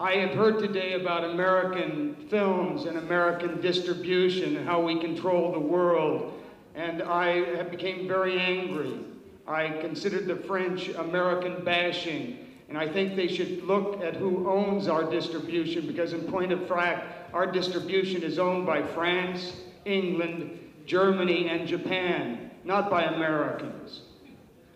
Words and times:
I 0.00 0.12
have 0.14 0.30
heard 0.30 0.58
today 0.60 0.94
about 0.94 1.24
American 1.24 2.14
films 2.30 2.86
and 2.86 2.96
American 2.96 3.60
distribution 3.60 4.56
and 4.56 4.66
how 4.66 4.80
we 4.80 4.98
control 4.98 5.52
the 5.52 5.60
world, 5.60 6.42
and 6.74 7.02
I 7.02 7.64
became 7.64 8.08
very 8.08 8.40
angry. 8.40 8.98
I 9.46 9.68
considered 9.82 10.26
the 10.26 10.36
French 10.36 10.88
American 10.88 11.62
bashing, 11.66 12.38
and 12.70 12.78
I 12.78 12.88
think 12.90 13.14
they 13.14 13.28
should 13.28 13.62
look 13.64 14.02
at 14.02 14.16
who 14.16 14.48
owns 14.48 14.88
our 14.88 15.04
distribution 15.04 15.86
because, 15.86 16.14
in 16.14 16.22
point 16.22 16.50
of 16.50 16.66
fact, 16.66 17.34
our 17.34 17.44
distribution 17.46 18.22
is 18.22 18.38
owned 18.38 18.64
by 18.64 18.82
France, 18.82 19.52
England, 19.84 20.58
Germany, 20.86 21.48
and 21.48 21.68
Japan, 21.68 22.50
not 22.64 22.88
by 22.88 23.02
Americans. 23.02 24.00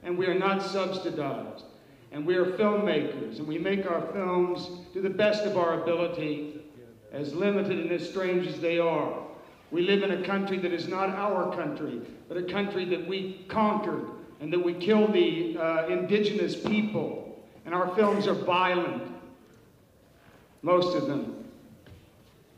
And 0.03 0.19
we 0.19 0.27
are 0.27 0.39
not 0.39 0.63
subsidized. 0.63 1.65
And 2.15 2.25
we 2.25 2.37
are 2.37 2.45
filmmakers, 2.45 3.39
and 3.39 3.49
we 3.49 3.59
make 3.59 3.91
our 3.91 4.01
films 4.13 4.71
to 4.93 5.01
the 5.01 5.11
best 5.11 5.47
of 5.47 5.57
our 5.57 5.83
ability, 5.83 6.61
as 7.11 7.35
limited 7.35 7.77
and 7.77 7.91
as 7.91 8.09
strange 8.09 8.47
as 8.47 8.61
they 8.61 8.79
are. 8.79 9.19
We 9.73 9.83
live 9.83 10.05
in 10.05 10.13
a 10.13 10.23
country 10.25 10.57
that 10.59 10.73
is 10.73 10.87
not 10.87 11.09
our 11.09 11.53
country, 11.57 12.01
but 12.29 12.37
a 12.37 12.45
country 12.45 12.85
that 12.85 13.09
we 13.09 13.45
conquered 13.49 14.07
and 14.41 14.53
that 14.53 14.65
we 14.65 14.75
killed 14.75 15.13
the 15.13 15.59
uh, 15.59 15.89
indigenous 15.89 16.55
people. 16.55 17.45
And 17.67 17.75
our 17.75 17.93
films 17.97 18.29
are 18.29 18.35
violent, 18.35 19.03
most 20.63 20.97
of 20.97 21.09
them. 21.09 21.45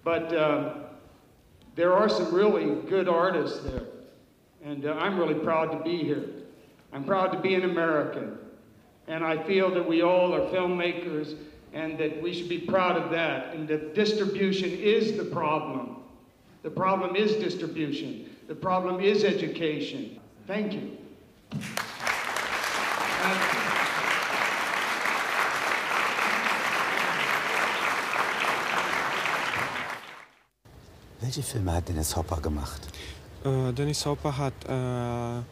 But 0.05 0.35
uh, 0.35 0.75
there 1.77 1.95
are 1.95 2.11
some 2.11 2.35
really 2.35 2.75
good 2.91 3.09
artists 3.09 3.61
there. 3.61 3.85
And 4.63 4.85
uh, 4.85 4.93
I'm 4.99 5.19
really 5.19 5.41
proud 5.41 5.73
to 5.73 5.79
be 5.79 6.05
here. 6.05 6.25
I'm 6.93 7.05
proud 7.05 7.33
to 7.33 7.39
be 7.39 7.55
an 7.55 7.65
American. 7.65 8.37
And 9.09 9.25
I 9.25 9.43
feel 9.45 9.71
that 9.75 9.87
we 9.87 10.03
all 10.03 10.35
are 10.35 10.41
filmmakers 10.51 11.37
and 11.73 11.99
that 11.99 12.21
we 12.23 12.33
should 12.33 12.49
be 12.49 12.59
proud 12.59 12.97
of 12.97 13.11
that. 13.11 13.55
And 13.55 13.69
that 13.69 13.95
distribution 13.95 14.71
is 14.71 15.17
the 15.17 15.25
problem. 15.25 15.97
The 16.63 16.71
problem 16.71 17.15
is 17.15 17.37
distribution. 17.37 18.29
The 18.49 18.55
problem 18.55 19.01
is 19.01 19.25
education. 19.25 20.19
Thank 20.47 20.73
you. 20.73 20.97
Welche 31.21 31.43
Filme 31.43 31.73
hat 31.73 31.89
Dennis 31.89 32.15
Hopper 32.17 32.41
gemacht? 32.41 32.81
Äh, 33.45 33.73
Dennis 33.73 34.07
Hopper 34.07 34.37
hat 34.39 34.55
äh, 34.69 35.43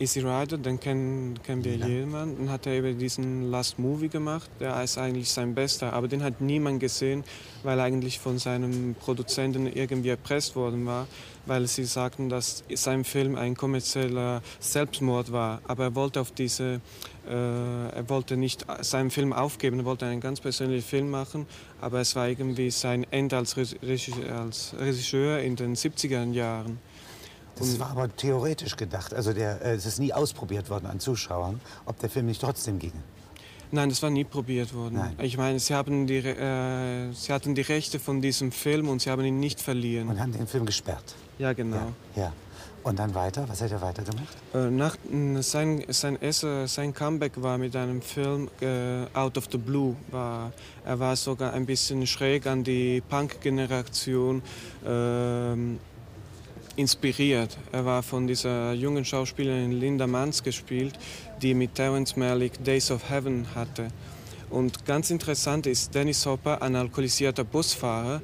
Easy 0.00 0.20
Rider, 0.20 0.56
den 0.56 0.80
kennen, 0.80 1.38
kennen 1.42 1.62
wir 1.62 1.76
ja. 1.76 1.86
jemand. 1.86 2.38
Dann 2.38 2.50
hat 2.50 2.66
er 2.66 2.72
eben 2.72 2.98
diesen 2.98 3.50
Last 3.50 3.78
Movie 3.78 4.08
gemacht. 4.08 4.50
Der 4.58 4.82
ist 4.82 4.96
eigentlich 4.96 5.30
sein 5.30 5.54
bester, 5.54 5.92
aber 5.92 6.08
den 6.08 6.22
hat 6.22 6.40
niemand 6.40 6.80
gesehen, 6.80 7.22
weil 7.64 7.78
er 7.78 7.84
eigentlich 7.84 8.18
von 8.18 8.38
seinem 8.38 8.94
Produzenten 8.94 9.66
irgendwie 9.66 10.08
erpresst 10.08 10.56
worden 10.56 10.86
war, 10.86 11.06
weil 11.44 11.66
sie 11.66 11.84
sagten, 11.84 12.30
dass 12.30 12.64
sein 12.74 13.04
Film 13.04 13.36
ein 13.36 13.54
kommerzieller 13.54 14.40
Selbstmord 14.58 15.32
war. 15.32 15.60
Aber 15.68 15.84
er 15.84 15.94
wollte 15.94 16.22
auf 16.22 16.30
diese, 16.30 16.80
äh, 17.28 17.32
er 17.34 18.08
wollte 18.08 18.38
nicht 18.38 18.64
seinen 18.80 19.10
Film 19.10 19.34
aufgeben, 19.34 19.80
er 19.80 19.84
wollte 19.84 20.06
einen 20.06 20.20
ganz 20.22 20.40
persönlichen 20.40 20.88
Film 20.88 21.10
machen, 21.10 21.46
aber 21.78 22.00
es 22.00 22.16
war 22.16 22.26
irgendwie 22.26 22.70
sein 22.70 23.06
Ende 23.10 23.36
als 23.36 23.54
Regisseur 23.58 25.40
in 25.40 25.56
den 25.56 25.76
70er 25.76 26.32
Jahren. 26.32 26.78
Das 27.60 27.78
war 27.78 27.90
aber 27.90 28.14
theoretisch 28.14 28.76
gedacht. 28.76 29.14
Also 29.14 29.32
der, 29.32 29.62
äh, 29.62 29.74
es 29.74 29.86
ist 29.86 29.98
nie 29.98 30.12
ausprobiert 30.12 30.70
worden 30.70 30.86
an 30.86 30.98
Zuschauern, 31.00 31.60
ob 31.84 31.98
der 32.00 32.10
Film 32.10 32.26
nicht 32.26 32.40
trotzdem 32.40 32.78
ginge. 32.78 33.02
Nein, 33.72 33.88
das 33.88 34.02
war 34.02 34.10
nie 34.10 34.24
probiert 34.24 34.74
worden. 34.74 34.96
Nein. 34.96 35.14
Ich 35.22 35.36
meine, 35.36 35.60
sie, 35.60 35.74
haben 35.74 36.06
die, 36.06 36.16
äh, 36.16 37.12
sie 37.12 37.32
hatten 37.32 37.54
die 37.54 37.60
Rechte 37.60 38.00
von 38.00 38.20
diesem 38.20 38.50
Film 38.50 38.88
und 38.88 39.00
sie 39.00 39.10
haben 39.10 39.24
ihn 39.24 39.38
nicht 39.38 39.60
verliehen. 39.60 40.08
Und 40.08 40.20
haben 40.20 40.32
den 40.32 40.48
Film 40.48 40.66
gesperrt. 40.66 41.14
Ja, 41.38 41.52
genau. 41.52 41.76
Ja. 42.16 42.22
ja. 42.22 42.32
Und 42.82 42.98
dann 42.98 43.14
weiter? 43.14 43.46
Was 43.46 43.60
hat 43.60 43.70
er 43.70 43.82
weiter 43.82 44.02
gemacht? 44.02 44.36
Äh, 44.54 44.70
nach, 44.70 44.96
sein, 45.40 45.84
sein, 45.88 46.18
erster, 46.20 46.66
sein 46.66 46.94
Comeback 46.94 47.32
war 47.42 47.58
mit 47.58 47.76
einem 47.76 48.00
Film 48.00 48.48
äh, 48.62 49.04
Out 49.12 49.36
of 49.36 49.48
the 49.52 49.58
Blue. 49.58 49.94
War, 50.10 50.52
er 50.84 50.98
war 50.98 51.14
sogar 51.14 51.52
ein 51.52 51.66
bisschen 51.66 52.06
schräg 52.06 52.46
an 52.46 52.64
die 52.64 53.02
Punk-Generation. 53.06 54.42
Inspiriert. 56.76 57.56
Er 57.72 57.84
war 57.84 58.02
von 58.02 58.26
dieser 58.26 58.72
jungen 58.72 59.04
Schauspielerin 59.04 59.72
Linda 59.72 60.06
Manns 60.06 60.42
gespielt, 60.42 60.98
die 61.42 61.54
mit 61.54 61.74
Terence 61.74 62.16
Malick 62.16 62.62
Days 62.64 62.90
of 62.90 63.08
Heaven 63.10 63.46
hatte. 63.54 63.88
Und 64.50 64.84
ganz 64.84 65.10
interessant 65.10 65.66
ist 65.66 65.94
Dennis 65.94 66.26
Hopper, 66.26 66.60
ein 66.62 66.74
alkoholisierter 66.74 67.44
Busfahrer, 67.44 68.20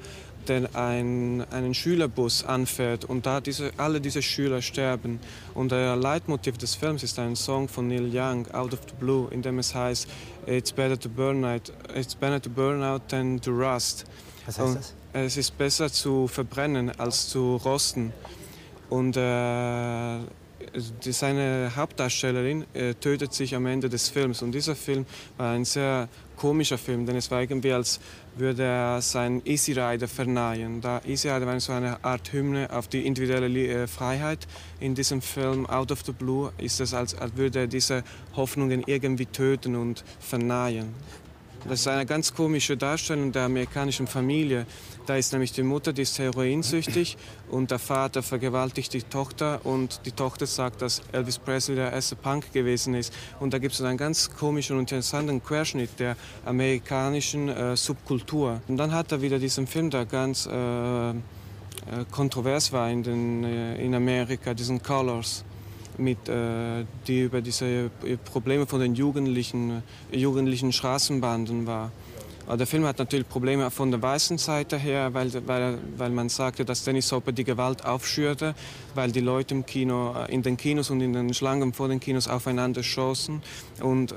der 0.49 0.75
ein, 0.75 1.45
einen 1.51 1.75
Schülerbus 1.75 2.45
anfährt 2.45 3.05
und 3.05 3.27
da 3.27 3.41
diese, 3.41 3.73
alle 3.77 4.01
diese 4.01 4.23
Schüler 4.23 4.63
sterben. 4.63 5.21
Und 5.55 5.73
der 5.73 5.97
Leitmotiv 5.97 6.59
des 6.59 6.75
Films 6.75 7.03
ist 7.03 7.19
ein 7.19 7.37
Song 7.37 7.69
von 7.69 7.89
Neil 7.89 8.11
Young, 8.13 8.47
Out 8.53 8.73
of 8.73 8.81
the 8.89 8.95
Blue, 8.99 9.29
in 9.31 9.43
dem 9.43 9.59
es 9.59 9.75
heißt, 9.75 10.09
It's 10.47 10.73
better 10.73 10.99
to 10.99 11.09
burn 11.09 11.45
out, 11.45 11.73
it's 11.95 12.15
better 12.15 12.41
to 12.41 12.51
burn 12.51 12.83
out 12.83 13.09
than 13.09 13.41
to 13.41 13.51
rust. 13.51 14.05
Was 14.47 14.59
heißt 14.59 14.77
das? 14.77 14.95
Es 15.25 15.39
ist 15.39 15.57
besser 15.57 15.91
zu 15.91 16.29
verbrennen 16.29 16.91
als 17.01 17.31
zu 17.31 17.57
rosten. 17.57 18.13
Und 18.91 19.17
äh, 19.17 20.19
seine 21.11 21.73
Hauptdarstellerin 21.75 22.67
äh, 22.75 22.93
tötet 22.93 23.33
sich 23.33 23.55
am 23.55 23.65
Ende 23.65 23.89
des 23.89 24.11
Films. 24.11 24.43
Und 24.43 24.53
dieser 24.53 24.77
Film 24.77 25.07
war 25.39 25.53
ein 25.53 25.65
sehr 25.65 26.11
komischer 26.37 26.77
Film, 26.77 27.07
denn 27.07 27.17
es 27.17 27.31
war 27.31 27.41
irgendwie, 27.41 27.73
als 27.73 27.99
würde 28.37 28.65
er 28.65 29.01
seinen 29.01 29.41
Easy 29.47 29.73
Rider 29.73 30.07
verneinen. 30.07 30.83
Da 30.83 31.01
Easy 31.07 31.31
Rider 31.31 31.47
war 31.47 31.59
so 31.61 31.73
eine 31.73 32.05
Art 32.05 32.31
Hymne 32.35 32.69
auf 32.71 32.87
die 32.87 33.07
individuelle 33.07 33.69
äh, 33.69 33.87
Freiheit. 33.87 34.47
In 34.81 34.95
diesem 34.95 35.23
Film 35.23 35.65
Out 35.65 35.93
of 35.93 36.03
the 36.05 36.13
Blue 36.13 36.53
ist 36.59 36.79
es, 36.79 36.93
als, 36.93 37.15
als 37.15 37.35
würde 37.37 37.61
er 37.61 37.67
diese 37.69 38.05
Hoffnungen 38.37 38.83
irgendwie 38.85 39.25
töten 39.25 39.77
und 39.77 40.05
verneinen. 40.21 40.95
Das 41.69 41.81
ist 41.81 41.89
eine 41.89 42.07
ganz 42.07 42.33
komische 42.33 42.77
Darstellung 42.77 43.33
der 43.33 43.43
amerikanischen 43.45 44.07
Familie. 44.07 44.67
Da 45.07 45.17
ist 45.17 45.33
nämlich 45.33 45.51
die 45.51 45.65
Mutter, 45.65 45.93
die 45.93 46.03
ist 46.03 46.17
heroinsüchtig 46.17 47.17
und 47.51 47.73
der 47.73 47.81
Vater 47.81 48.23
vergewaltigt 48.23 48.93
die 48.93 49.03
Tochter 49.03 49.61
und 49.65 50.01
die 50.07 50.13
Tochter 50.13 50.47
sagt, 50.47 50.81
dass 50.81 51.03
Elvis 51.11 51.39
Presley 51.39 51.75
der 51.75 51.93
erste 51.93 52.15
Punk 52.15 52.53
gewesen 52.53 52.95
ist. 52.95 53.13
Und 53.41 53.53
da 53.53 53.59
gibt 53.59 53.75
es 53.75 53.83
einen 53.83 53.99
ganz 53.99 54.31
komischen 54.31 54.77
und 54.77 54.93
interessanten 54.93 55.43
Querschnitt 55.43 55.99
der 55.99 56.17
amerikanischen 56.45 57.49
äh, 57.49 57.77
Subkultur. 57.77 58.61
Und 58.69 58.77
dann 58.77 58.93
hat 58.93 59.11
er 59.11 59.21
wieder 59.21 59.41
diesen 59.41 59.67
Film, 59.67 59.91
der 59.91 60.07
ganz 60.07 60.47
äh, 60.47 61.11
äh 61.11 61.15
kontrovers 62.13 62.73
war 62.73 62.89
in, 62.91 63.03
den, 63.03 63.45
äh, 63.45 63.85
in 63.85 63.93
Amerika, 63.93 64.55
diesen 64.55 64.81
Colors 64.83 65.45
mit, 65.99 66.29
äh, 66.29 66.85
die 67.07 67.23
über 67.23 67.41
diese 67.41 67.91
Probleme 68.25 68.67
von 68.67 68.81
den 68.81 68.95
Jugendlichen, 68.95 69.83
jugendlichen 70.13 70.73
Straßenbanden 70.73 71.67
war. 71.67 71.91
Der 72.49 72.67
Film 72.69 72.85
hat 72.85 73.01
natürlich 73.01 73.29
Probleme 73.29 73.73
von 73.73 73.91
der 73.91 74.01
weißen 74.01 74.39
Seite 74.39 74.79
her, 74.79 75.13
weil, 75.13 75.33
weil, 75.49 75.79
weil 75.97 76.11
man 76.11 76.29
sagte, 76.29 76.65
dass 76.65 76.85
Dennis 76.85 77.11
Hopper 77.11 77.33
die 77.33 77.43
Gewalt 77.43 77.85
aufschürte, 77.85 78.55
weil 78.95 79.11
die 79.11 79.21
Leute 79.21 79.53
im 79.55 79.67
Kino, 79.67 80.15
äh, 80.15 80.33
in 80.33 80.43
den 80.43 80.57
Kinos 80.57 80.91
und 80.91 81.01
in 81.01 81.13
den 81.13 81.35
Schlangen 81.35 81.73
vor 81.73 81.89
den 81.89 81.99
Kinos 81.99 82.29
aufeinander 82.29 82.85
schossen 82.85 83.43
und, 83.81 84.13
äh, 84.13 84.15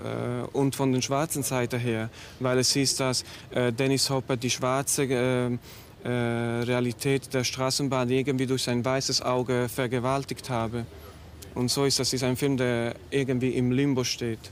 und 0.54 0.76
von 0.76 0.94
der 0.94 1.02
schwarzen 1.02 1.42
Seite 1.42 1.80
her, 1.80 2.12
weil 2.40 2.60
es 2.60 2.72
hieß, 2.74 2.98
dass 2.98 3.26
äh, 3.50 3.74
Dennis 3.74 4.12
Hopper 4.12 4.38
die 4.38 4.52
schwarze 4.52 5.06
äh, 5.06 5.58
äh, 6.04 6.64
Realität 6.64 7.34
der 7.34 7.44
Straßenbahn 7.44 8.10
irgendwie 8.10 8.46
durch 8.46 8.62
sein 8.62 8.86
weißes 8.86 9.24
Auge 9.24 9.68
vergewaltigt 9.68 10.52
habe. 10.52 10.86
Und 11.56 11.70
so 11.70 11.86
ist 11.86 12.00
das 12.00 12.14
ist 12.14 12.24
ein 12.24 12.36
Film, 12.36 12.58
der 12.58 12.96
irgendwie 13.10 13.50
im 13.50 13.72
Limbo 13.72 14.04
steht. 14.04 14.52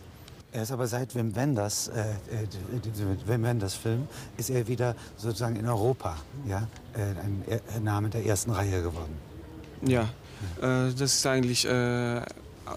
Er 0.51 0.63
ist 0.63 0.71
aber 0.71 0.87
seit 0.87 1.13
Wim 1.13 1.35
Wenders, 1.35 1.89
äh, 1.89 2.01
äh 2.01 3.27
Wim 3.27 3.43
Wenders 3.43 3.75
Film, 3.75 4.07
ist 4.37 4.49
er 4.49 4.67
wieder 4.67 4.95
sozusagen 5.17 5.55
in 5.55 5.67
Europa 5.67 6.15
ja, 6.47 6.67
äh, 6.93 7.75
ein 7.75 7.83
Name 7.83 8.09
der 8.09 8.25
ersten 8.25 8.51
Reihe 8.51 8.81
geworden. 8.81 9.13
Ja, 9.85 10.03
äh, 10.61 10.91
das 10.97 11.15
ist 11.15 11.27
eigentlich 11.27 11.65
äh, 11.65 12.21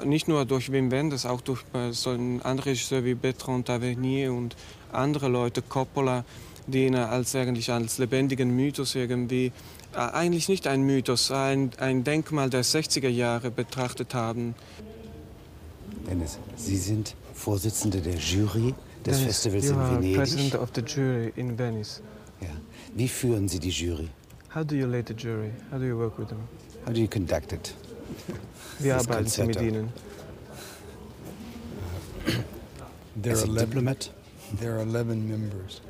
nicht 0.05 0.29
nur 0.29 0.45
durch 0.45 0.71
Wim 0.71 0.91
Wenders, 0.91 1.27
auch 1.27 1.41
durch 1.41 1.65
äh, 1.73 1.93
so 1.93 2.11
andere 2.11 2.71
Regisseure 2.71 3.05
wie 3.05 3.15
Bertrand 3.15 3.67
Tavernier 3.67 4.33
und 4.33 4.57
andere 4.93 5.29
Leute, 5.29 5.63
Coppola, 5.63 6.25
die 6.67 6.87
ihn 6.87 6.97
als 6.97 7.35
eigentlich 7.35 7.71
als 7.71 7.99
lebendigen 7.99 8.55
Mythos 8.55 8.95
irgendwie 8.95 9.47
äh, 9.47 9.53
eigentlich 9.95 10.49
nicht 10.49 10.67
ein 10.67 10.83
Mythos, 10.83 11.31
ein, 11.31 11.71
ein 11.79 12.05
Denkmal 12.05 12.51
der 12.51 12.65
60er 12.65 13.09
Jahre 13.09 13.51
betrachtet 13.51 14.15
haben. 14.15 14.55
Dennis, 16.07 16.39
Sie 16.57 16.77
sind 16.77 17.15
Vorsitzende 17.35 18.01
der 18.01 18.17
Jury 18.17 18.75
des 19.05 19.19
Dennis, 19.19 19.23
Festivals 19.25 19.67
in 19.71 19.77
Venedig. 19.77 20.17
President 20.17 20.55
of 20.57 20.71
the 20.75 20.83
jury 20.83 21.33
in 21.37 21.59
Venice. 21.59 22.03
Ja. 22.41 22.49
Wie 22.95 23.09
führen 23.09 23.49
Sie 23.49 23.59
die 23.59 23.71
Jury? 23.71 24.09
How 24.55 24.65
do 24.65 24.75
you 24.75 24.87
lead 24.87 25.09
the 25.09 25.15
jury? 25.15 25.51
How 25.71 25.79
do 25.79 25.85
you 25.85 25.97
work 25.97 26.19
with 26.19 26.29
them? 26.29 26.41
How 26.87 26.93
do 26.93 27.01
you 27.01 27.09
conduct 27.09 27.53
it? 27.53 27.75
Wie 28.79 28.91
arbeiten 28.91 29.27
Sie 29.27 29.45
mit 29.45 29.61
ihnen? 29.61 29.93
There 33.23 33.37
are, 33.37 33.45
11, 33.45 34.11
there 34.61 34.73
are 34.75 34.83
11 34.83 35.29
members. 35.29 35.83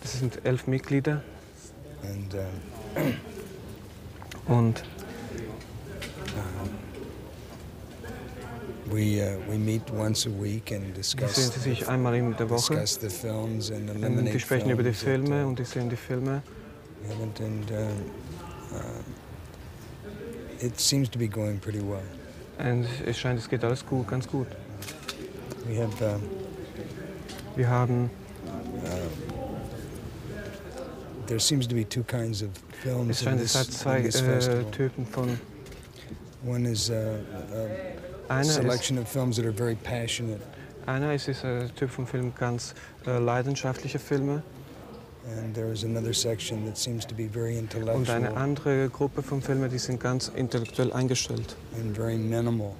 Das 0.00 0.18
sind 0.18 0.40
elf 0.44 0.66
Mitglieder 0.66 1.22
and 2.02 2.34
uh, 2.34 2.38
und 4.46 4.82
we 8.90 9.20
uh, 9.20 9.38
we 9.48 9.56
meet 9.56 9.88
once 9.90 10.26
a 10.26 10.30
week 10.30 10.72
and 10.72 10.86
die 10.86 10.92
discuss 10.92 11.34
sehen 11.34 11.50
sie 11.52 11.60
sich 11.60 11.88
einmal 11.88 12.14
in 12.14 12.36
der 12.36 12.50
Woche. 12.50 12.74
Und 12.74 13.70
eliminate 13.70 14.32
die 14.32 14.40
sprechen 14.40 14.70
über 14.70 14.82
die 14.82 14.92
Filme 14.92 15.44
uh, 15.44 15.48
und 15.48 15.58
die 15.58 15.64
sehen 15.64 15.88
die 15.88 15.96
Filme. 15.96 16.42
and 17.08 17.70
uh, 17.70 17.76
uh, 18.74 19.02
it 20.60 20.78
seems 20.78 21.08
to 21.08 21.18
be 21.18 21.28
going 21.28 21.58
pretty 21.58 21.80
well. 21.80 22.02
Und 22.58 22.86
es 23.06 23.18
scheint, 23.18 23.38
es 23.38 23.48
geht 23.48 23.64
alles 23.64 23.86
gut, 23.86 24.06
ganz 24.08 24.26
gut. 24.26 24.48
We 25.66 25.80
have 25.80 26.04
um, 26.04 26.20
Wir 27.56 27.68
haben, 27.68 28.10
there 31.26 31.38
seems 31.38 31.66
to 31.66 31.74
be 31.74 31.84
two 31.84 32.04
kinds 32.04 32.42
of 32.42 32.50
es 33.10 33.54
hat 33.54 33.66
zwei 33.66 34.00
äh. 34.00 34.64
Typen 34.70 35.06
von. 35.06 35.38
One 36.46 36.66
is 36.70 36.88
uh, 36.88 36.94
a 36.94 38.34
Einer 38.34 38.48
ist, 38.48 38.54
selection 38.54 38.98
of 38.98 39.08
films 39.08 39.36
that 39.36 39.44
are 39.44 39.52
very 39.52 39.74
passionate, 39.74 40.40
einer 40.86 41.14
ist 41.14 41.26
dieser 41.26 41.74
Typ 41.74 41.90
von 41.90 42.06
Film 42.06 42.32
ganz 42.38 42.74
äh, 43.06 43.18
leidenschaftliche 43.18 43.98
Filme 43.98 44.42
and 45.26 45.54
there 45.54 45.70
is 45.70 45.84
another 45.84 46.14
section 46.14 46.64
that 46.64 46.78
seems 46.78 47.04
to 47.04 47.14
be 47.14 47.28
very 47.28 47.58
und 47.58 47.64
intellectual 47.64 48.16
eine 48.16 48.36
andere 48.36 48.88
Gruppe 48.88 49.22
von 49.22 49.42
Filmen, 49.42 49.70
die 49.70 49.78
sind 49.78 50.00
ganz 50.00 50.30
intellektuell 50.34 50.92
eingestellt 50.92 51.56
and 51.78 51.94
very 51.94 52.16
minimal. 52.16 52.72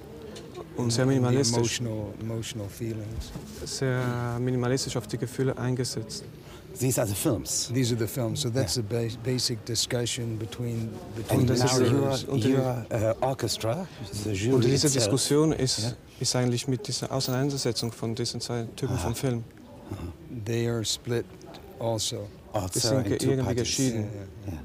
und 0.77 0.91
sehr 0.91 1.05
minimalistisch, 1.05 1.79
Emotional, 1.79 2.13
emotional 2.19 2.67
feelings. 2.69 3.31
sehr 3.65 4.39
minimalistisch 4.39 4.97
auf 4.97 5.05
die 5.07 5.17
Gefühle 5.17 5.57
eingesetzt. 5.57 6.23
These 6.79 6.99
are 6.99 7.05
the 7.07 7.15
films. 7.15 7.69
These 7.73 7.91
are 7.93 7.97
the 7.99 8.07
films. 8.07 8.41
So 8.41 8.49
that's 8.49 8.75
the 8.75 8.81
ba- 8.81 9.09
basic 9.23 9.63
discussion 9.65 10.37
between 10.37 10.89
between 11.15 11.39
And 11.41 11.49
the 11.49 11.63
now 11.63 11.77
your, 11.79 11.89
jurors. 11.89 12.23
und 12.23 12.43
die- 12.43 12.53
your 12.53 12.85
uh, 12.91 13.13
orchestra, 13.21 13.87
the 14.23 14.33
jury 14.33 14.53
Und 14.55 14.63
diese 14.63 14.87
itself, 14.87 14.93
Diskussion 15.05 15.51
ist, 15.53 15.79
Ja. 15.79 15.91
ist 16.19 16.35
eigentlich 16.35 16.67
mit 16.67 16.87
dieser 16.87 17.11
Auseinandersetzung 17.11 17.91
von 17.91 18.15
diesen 18.15 18.39
zwei 18.41 18.65
Typen 18.75 18.97
von 18.97 19.13
Film. 19.15 19.43
They 20.45 20.67
are 20.69 20.83
split 20.85 21.25
also. 21.79 22.27
also 22.53 22.79
sind 22.79 23.07
in 23.07 23.17
two 23.19 23.25
irgendwie 23.31 23.43
parties. 23.45 23.63
geschieden. 23.63 24.05
Yeah. 24.47 24.57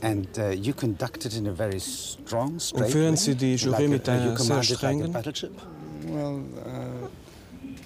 And 0.00 0.28
uh, 0.38 0.50
you 0.52 0.72
conducted 0.74 1.34
in 1.34 1.46
a 1.48 1.52
very 1.52 1.80
strong, 1.80 2.60
straight 2.60 2.92
führen 2.92 3.16
Sie 3.16 3.34
die 3.34 3.56
Jury 3.56 3.70
like 3.82 3.88
mit 3.88 4.08
einer 4.08 4.36
sehr 4.36 4.46
commanded 4.46 4.70
like 4.70 4.70
a 4.70 4.74
strengen- 4.76 5.12
battleship? 5.12 5.50
Well, 6.06 6.40
uh, 6.64 6.97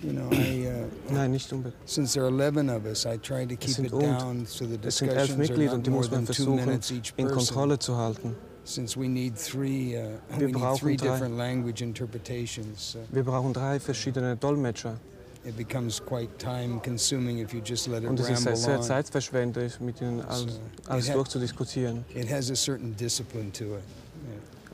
you 0.02 0.12
know, 0.12 0.28
I, 0.32 0.66
uh, 0.68 1.12
Nein, 1.12 1.30
nicht 1.32 1.52
unbedingt. 1.52 1.76
since 1.88 2.12
there 2.14 2.24
are 2.26 2.30
11 2.32 2.68
of 2.70 2.84
us, 2.86 3.04
I 3.06 3.16
try 3.18 3.46
to 3.46 3.56
keep 3.56 3.70
sind 3.74 3.86
it 3.86 3.92
und- 3.92 4.02
down 4.02 4.46
so 4.46 4.64
the 4.66 4.78
Es 4.86 4.96
sind 4.98 5.08
elf 5.10 5.36
Mitglieder 5.36 5.74
und 5.74 5.86
die 5.86 5.90
muss 5.90 6.10
man 6.10 6.26
versuchen 6.26 6.80
in. 7.16 7.28
Kontrolle 7.28 7.78
zu 7.78 7.96
halten. 7.96 8.34
Since 8.64 8.96
we 8.98 9.08
need 9.08 9.34
three, 9.36 9.96
uh, 9.96 10.10
Wir 10.38 10.40
we 10.40 10.46
need 10.46 10.54
brauchen 10.54 10.78
three 10.78 10.96
drei. 10.96 11.08
different 11.08 11.36
language 11.36 11.82
interpretations. 11.82 12.94
Uh, 12.96 13.14
Wir 13.14 13.24
brauchen 13.24 13.52
drei 13.52 13.80
verschiedene 13.80 14.36
Dolmetscher. 14.36 14.98
it 15.44 15.56
becomes 15.56 16.00
quite 16.00 16.28
time 16.38 16.80
consuming 16.84 17.38
if 17.38 17.52
you 17.52 17.60
just 17.64 17.88
let 17.88 18.04
it 18.04 18.08
Und 18.08 18.20
es 18.20 18.28
ist 18.30 18.62
sehr, 18.62 18.80
zeitverschwenderisch, 18.80 19.80
mit 19.80 20.00
ihnen 20.00 20.20
alles, 20.22 20.60
alles 20.86 21.08
ha- 21.10 21.14
durchzudiskutieren. 21.14 22.04
It 22.14 22.30
has 22.30 22.48
a 22.50 22.54
certain 22.54 22.94
discipline 22.96 23.50
to 23.52 23.64
it. 23.64 23.80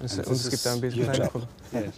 Es, 0.04 0.18
And 0.18 0.26
und 0.28 0.34
this 0.34 0.44
es 0.44 0.50
gibt 0.50 0.66
ein 0.66 0.74
is 0.74 0.94
bisschen 0.94 1.06
Yes. 1.72 1.94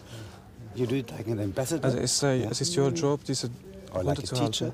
You 0.75 0.87
do 0.87 0.97
it 0.97 1.11
like 1.11 1.27
an 1.27 1.41
ambassador 1.41 1.85
Also 1.85 1.99
es, 1.99 2.19
sei, 2.19 2.37
Ja. 2.43 2.51
es 2.51 2.61
ist 2.61 2.77
Ihr 2.77 2.89
Job, 2.91 3.25
diese 3.25 3.49
or 3.93 4.03
like 4.05 4.19
a 4.19 4.21
runterzuhalten. 4.23 4.53
teacher? 4.53 4.73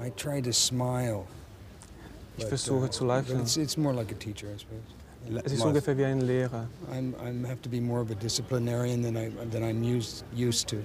I 0.00 0.10
try 0.10 0.40
to 0.40 0.52
smile. 0.52 1.24
Ich 2.36 2.44
but, 2.44 2.48
versuche 2.48 2.86
uh, 2.86 2.90
zu 2.90 3.06
lächeln. 3.06 3.40
It's, 3.40 3.56
it's 3.56 3.76
more 3.76 3.94
like 3.94 4.12
a 4.12 4.14
teacher, 4.14 4.48
I 4.48 4.58
suppose. 4.58 5.44
Es 5.44 5.52
ist 5.52 5.64
ungefähr 5.64 5.96
wie 5.96 6.04
ein 6.04 6.20
Lehrer. 6.20 6.68
I'm, 6.92 7.14
I'm 7.16 7.44
have 7.44 7.60
to 7.62 7.68
be 7.68 7.80
more 7.80 8.00
of 8.00 8.10
a 8.10 8.14
disciplinarian 8.14 9.02
than 9.02 9.16
I 9.16 9.30
than 9.50 9.62
I'm 9.64 9.82
used 9.82 10.24
used 10.34 10.68
to. 10.68 10.76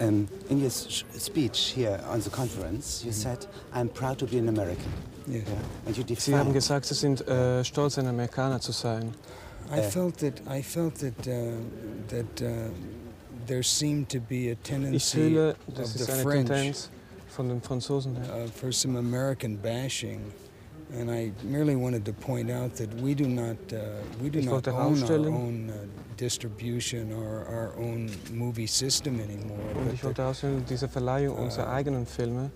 Um, 0.00 0.26
in 0.50 0.60
your 0.60 0.70
speech 0.70 1.72
here 1.76 2.00
on 2.10 2.20
the 2.20 2.28
conference, 2.30 3.04
you 3.04 3.12
said, 3.12 3.46
I'm 3.72 3.88
proud 3.88 4.18
to 4.18 4.26
be 4.26 4.38
an 4.38 4.48
American. 4.48 4.92
Yeah. 5.28 5.42
Yeah. 5.42 5.86
And 5.86 5.96
you 5.96 6.16
Sie 6.16 6.34
haben 6.34 6.52
gesagt, 6.52 6.86
Sie 6.86 6.94
sind 6.94 7.26
äh, 7.28 7.62
stolz, 7.64 7.96
ein 7.98 8.08
Amerikaner 8.08 8.60
zu 8.60 8.72
sein. 8.72 9.14
I 9.72 9.78
Uh, 9.80 9.82
felt 9.90 10.16
that 10.18 10.40
I 10.48 10.62
felt 10.62 10.94
that 10.96 11.26
uh, 11.26 11.56
that 12.08 12.42
uh, 12.42 12.70
there 13.46 13.62
seemed 13.62 14.08
to 14.10 14.20
be 14.20 14.48
a 14.48 14.52
Ich 14.52 14.58
tendency 14.62 15.16
fühle, 15.18 15.50
of 15.68 15.74
das 15.74 15.92
the 15.94 16.00
ist 16.02 16.10
eine 16.10 16.22
French 16.22 16.48
Tendenz 16.48 16.90
von 17.28 17.48
den 17.48 17.60
Franzosen 17.62 18.16
her. 18.16 18.44
uh, 18.44 18.48
for 18.48 18.72
some 18.72 18.96
American 18.98 19.56
bashing, 19.56 20.20
and 20.92 21.10
I 21.10 21.32
merely 21.42 21.74
wanted 21.76 22.04
to 22.04 22.12
point 22.12 22.50
out 22.50 22.74
that 22.76 22.88
we 23.02 23.14
do 23.14 23.26
not 23.26 23.56
uh, 23.72 23.78
we 24.22 24.28
do 24.30 24.38
Ich 24.40 24.44
not 24.46 24.66
own 24.68 25.02
our 25.02 25.26
own 25.28 25.70
uh, 25.70 25.74
distribution 26.16 27.12
or 27.12 27.44
our 27.48 27.72
own 27.78 28.10
movie 28.32 28.66
system 28.68 29.18
anymore. 29.20 29.58
Und 29.80 29.92
ich 29.94 30.04
wollte 30.04 30.22
diese 30.68 30.88
Verleihung 30.88 31.36
unserer 31.38 31.68
eigenen 31.72 32.06
Filme, 32.06 32.50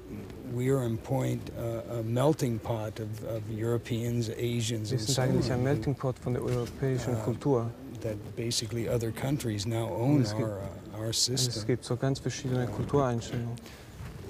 we 0.54 0.70
are 0.70 0.84
in 0.84 0.96
point 0.98 1.50
uh, 1.58 1.98
a 1.98 2.02
melting 2.02 2.58
pot 2.58 2.98
of, 3.00 3.08
of 3.28 3.42
Europeans, 3.50 4.30
Asians, 4.30 4.90
wir 4.90 4.98
and 4.98 5.06
sind 5.06 5.14
so 5.14 5.22
eigentlich 5.22 5.52
ein 5.52 5.62
Melting 5.62 5.94
Pot 5.94 6.18
von 6.18 6.34
der 6.34 6.42
europäischen 6.42 7.14
Ah. 7.14 7.24
Kultur. 7.24 7.70
that 8.00 8.16
basically 8.36 8.88
other 8.88 9.10
countries 9.10 9.66
now 9.66 9.88
own 9.90 10.22
gibt- 10.22 10.34
our 10.40 10.58
uh, 10.94 10.96
our 10.98 11.04
Und 11.06 11.10
es 11.10 11.24
system, 11.24 11.66
gibt 11.66 11.84
so 11.84 11.96
ganz 11.96 12.20
verschiedene 12.20 12.66
Kultureinstellungen. 12.68 13.56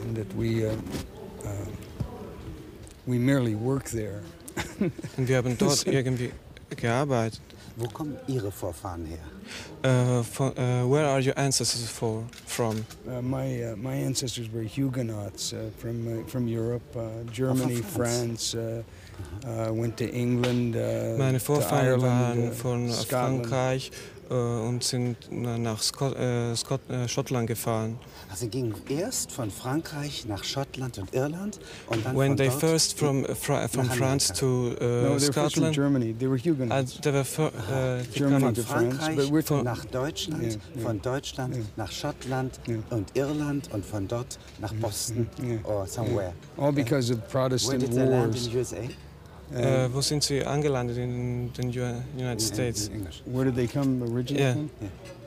and 0.02 0.16
that 0.16 0.26
we 0.38 0.64
uh, 0.66 0.72
uh, 1.44 1.48
we 3.06 3.18
merely 3.18 3.54
work 3.54 3.84
there. 3.90 4.20
Und 5.16 5.28
wir 5.28 5.36
haben 5.36 5.56
dort 5.58 5.86
irgendwie 5.86 6.30
gearbeitet. 6.76 7.40
Wo 7.78 7.86
kommen 7.88 8.16
Ihre 8.26 8.50
Vorfahren 8.50 9.06
her? 9.06 9.18
Äh, 9.82 10.24
von, 10.24 10.52
äh, 10.56 10.82
where 10.84 11.06
are 11.06 11.20
your 11.20 11.38
ancestors 11.38 11.88
for, 11.88 12.24
from? 12.46 12.84
Uh, 13.06 13.22
my 13.22 13.72
uh, 13.72 13.76
my 13.76 13.94
ancestors 13.94 14.48
were 14.52 14.64
Huguenots 14.64 15.52
uh, 15.52 15.70
from 15.80 16.08
uh, 16.08 16.26
from 16.26 16.48
Europe, 16.48 16.82
uh, 16.96 17.22
Germany, 17.32 17.76
France. 17.76 18.50
France. 18.50 18.54
Uh, 18.56 18.82
uh, 19.44 19.72
went 19.72 19.96
to 19.96 20.04
England, 20.12 20.76
uh, 20.76 21.16
Meine 21.18 21.38
to 21.38 21.44
Vorfahren 21.44 21.86
Ireland, 21.86 22.02
waren 22.02 22.48
uh, 22.48 22.52
von 22.52 22.90
Scotland. 22.92 23.46
Frankreich 23.46 23.90
und 24.34 24.82
sind 24.84 25.16
na- 25.30 25.58
nach 25.58 25.82
Scot 25.82 26.16
äh, 26.16 26.54
Scot 26.56 26.80
äh, 26.90 27.08
Schottland 27.08 27.46
gefahren. 27.46 27.98
Also 28.30 28.44
sie 28.44 28.48
gingen 28.50 28.74
erst 28.88 29.32
von 29.32 29.50
Frankreich 29.50 30.26
nach 30.26 30.44
Schottland 30.44 30.98
und 30.98 31.14
Irland 31.14 31.58
und 31.88 32.04
dann 32.04 32.16
When 32.16 32.28
von 32.30 32.36
they 32.36 32.48
dort 32.48 32.60
first 32.60 32.98
from, 32.98 33.24
uh, 33.24 33.34
fra 33.34 33.66
from 33.68 33.86
nach 33.86 33.94
France 33.96 34.32
to 34.34 34.72
äh, 34.80 35.02
no, 35.02 35.16
they 35.18 35.32
from 35.32 35.48
Scotland, 35.50 35.74
Germany. 35.74 36.14
They 36.14 36.28
were 36.28 36.36
uh, 36.36 36.44
Huguenots. 36.44 37.00
they 37.00 37.12
were 37.12 37.20
äh, 37.20 38.02
die 38.04 38.18
Germany 38.18 38.40
kamen 38.40 38.54
to 38.54 38.62
von 38.62 38.76
France, 38.76 38.96
Frankreich 38.98 39.30
but 39.30 39.44
we're 39.44 39.62
nach 39.62 39.84
Deutschland, 39.86 40.42
Ja, 40.42 40.48
ja. 40.50 40.82
von 40.86 41.00
Deutschland 41.02 41.56
Ja. 41.56 41.62
nach 41.76 41.90
Schottland 41.92 42.60
und 42.90 43.16
Irland 43.16 43.72
und 43.72 43.84
von 43.84 44.06
dort 44.08 44.38
nach 44.60 44.72
Boston 44.74 45.26
Ja. 45.42 45.58
or 45.68 45.86
somewhere. 45.86 46.32
all 46.56 46.72
because 46.72 47.12
of 47.12 47.18
Where 47.20 47.28
Protestant 47.48 47.82
did 47.82 47.90
they 47.92 48.04
land 48.04 48.34
wars. 48.34 48.46
in 48.46 48.56
USA? 48.58 48.76
Uh, 49.50 49.88
wo 49.94 50.00
sind 50.02 50.22
Sie 50.22 50.44
angelandet 50.44 50.98
in 50.98 51.50
den 51.54 51.70
U- 51.70 52.02
United 52.16 52.40
States? 52.42 52.88
In 52.88 52.96
English. 52.96 53.22
where 53.24 53.44
did 53.46 53.54
they 53.56 53.66
come 53.66 54.02
originally 54.02 54.42
Yeah. 54.44 54.52
from? 54.52 54.70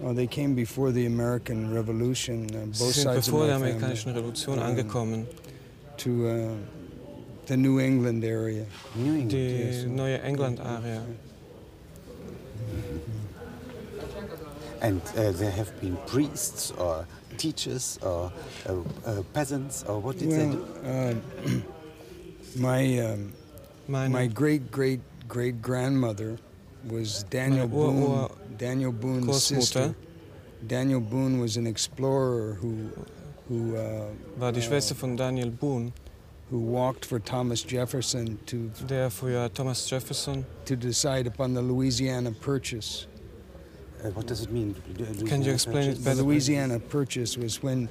Oh, 0.03 0.13
they 0.13 0.27
came 0.27 0.53
before 0.53 0.91
the 0.91 1.07
American 1.07 1.73
Revolution. 1.73 2.45
Uh, 2.53 2.65
both 2.67 2.75
Sie 2.93 3.01
sind 3.01 3.03
sides 3.13 3.27
of 3.27 3.33
bevor 3.33 3.39
my 3.41 3.47
der 3.47 3.55
amerikanischen 3.55 4.13
Revolution 4.13 4.57
Ähm, 4.59 4.63
angekommen. 4.63 5.27
to 5.97 6.09
uh, 6.27 6.49
the 7.47 7.57
New 7.57 7.79
England 7.79 8.23
area. 8.23 8.65
New 8.95 9.13
England. 9.13 9.31
Die 9.31 9.37
yes. 9.71 9.85
neue 9.87 10.17
England-Area. 10.23 11.01
And 14.81 15.01
uh, 15.15 15.31
there 15.31 15.51
have 15.51 15.71
been 15.79 15.95
priests 16.07 16.71
or 16.77 17.05
teachers 17.37 17.99
or 18.01 18.31
uh, 18.67 18.73
uh, 19.05 19.21
peasants 19.33 19.83
or 19.87 19.99
what 19.99 20.17
did 20.17 20.29
they 20.31 20.49
do? 20.49 20.65
uh, 20.85 21.13
my 22.55 22.99
um, 22.99 23.31
Meine 23.91 24.13
my 24.13 24.27
great 24.27 24.71
great 24.71 25.01
great 25.27 25.61
grandmother 25.61 26.37
was 26.89 27.25
Daniel 27.29 27.67
Meine 27.67 27.77
Ur- 27.77 27.91
Boone. 27.91 28.03
Ur- 28.23 28.29
Daniel 28.57 28.91
Boone's 28.93 29.25
Großmutter 29.27 29.61
sister. 29.61 29.95
Daniel 30.65 31.01
Boone 31.01 31.41
was 31.41 31.57
an 31.57 31.67
explorer 31.67 32.53
who 32.61 32.89
who 33.49 33.75
uh, 33.75 34.05
war 34.39 34.51
die 34.53 34.59
äh, 34.61 34.63
Schwester 34.63 34.95
von 34.95 35.17
Daniel 35.17 35.49
Boone, 35.49 35.91
who 36.49 36.59
walked 36.59 37.05
for 37.05 37.19
Thomas 37.19 37.63
Jefferson 37.69 38.39
to 38.45 38.71
der 38.87 39.09
früher 39.09 39.49
Thomas 39.53 39.89
Jefferson. 39.89 40.45
to 40.65 40.75
decide 40.77 41.27
upon 41.27 41.53
the 41.53 41.61
Louisiana 41.61 42.31
Purchase. 42.31 43.07
Uh, 44.03 44.09
what 44.11 44.25
does 44.25 44.41
it 44.41 44.51
mean? 44.51 44.73
Do- 44.95 45.03
do 45.05 45.25
Can 45.25 45.41
you 45.41 45.47
have 45.51 45.55
explain 45.55 45.89
it 45.89 45.97
purchase? 45.97 46.15
The? 46.17 46.23
Louisiana 46.23 46.79
Purchase 46.79 47.37
was 47.37 47.61
when 47.61 47.89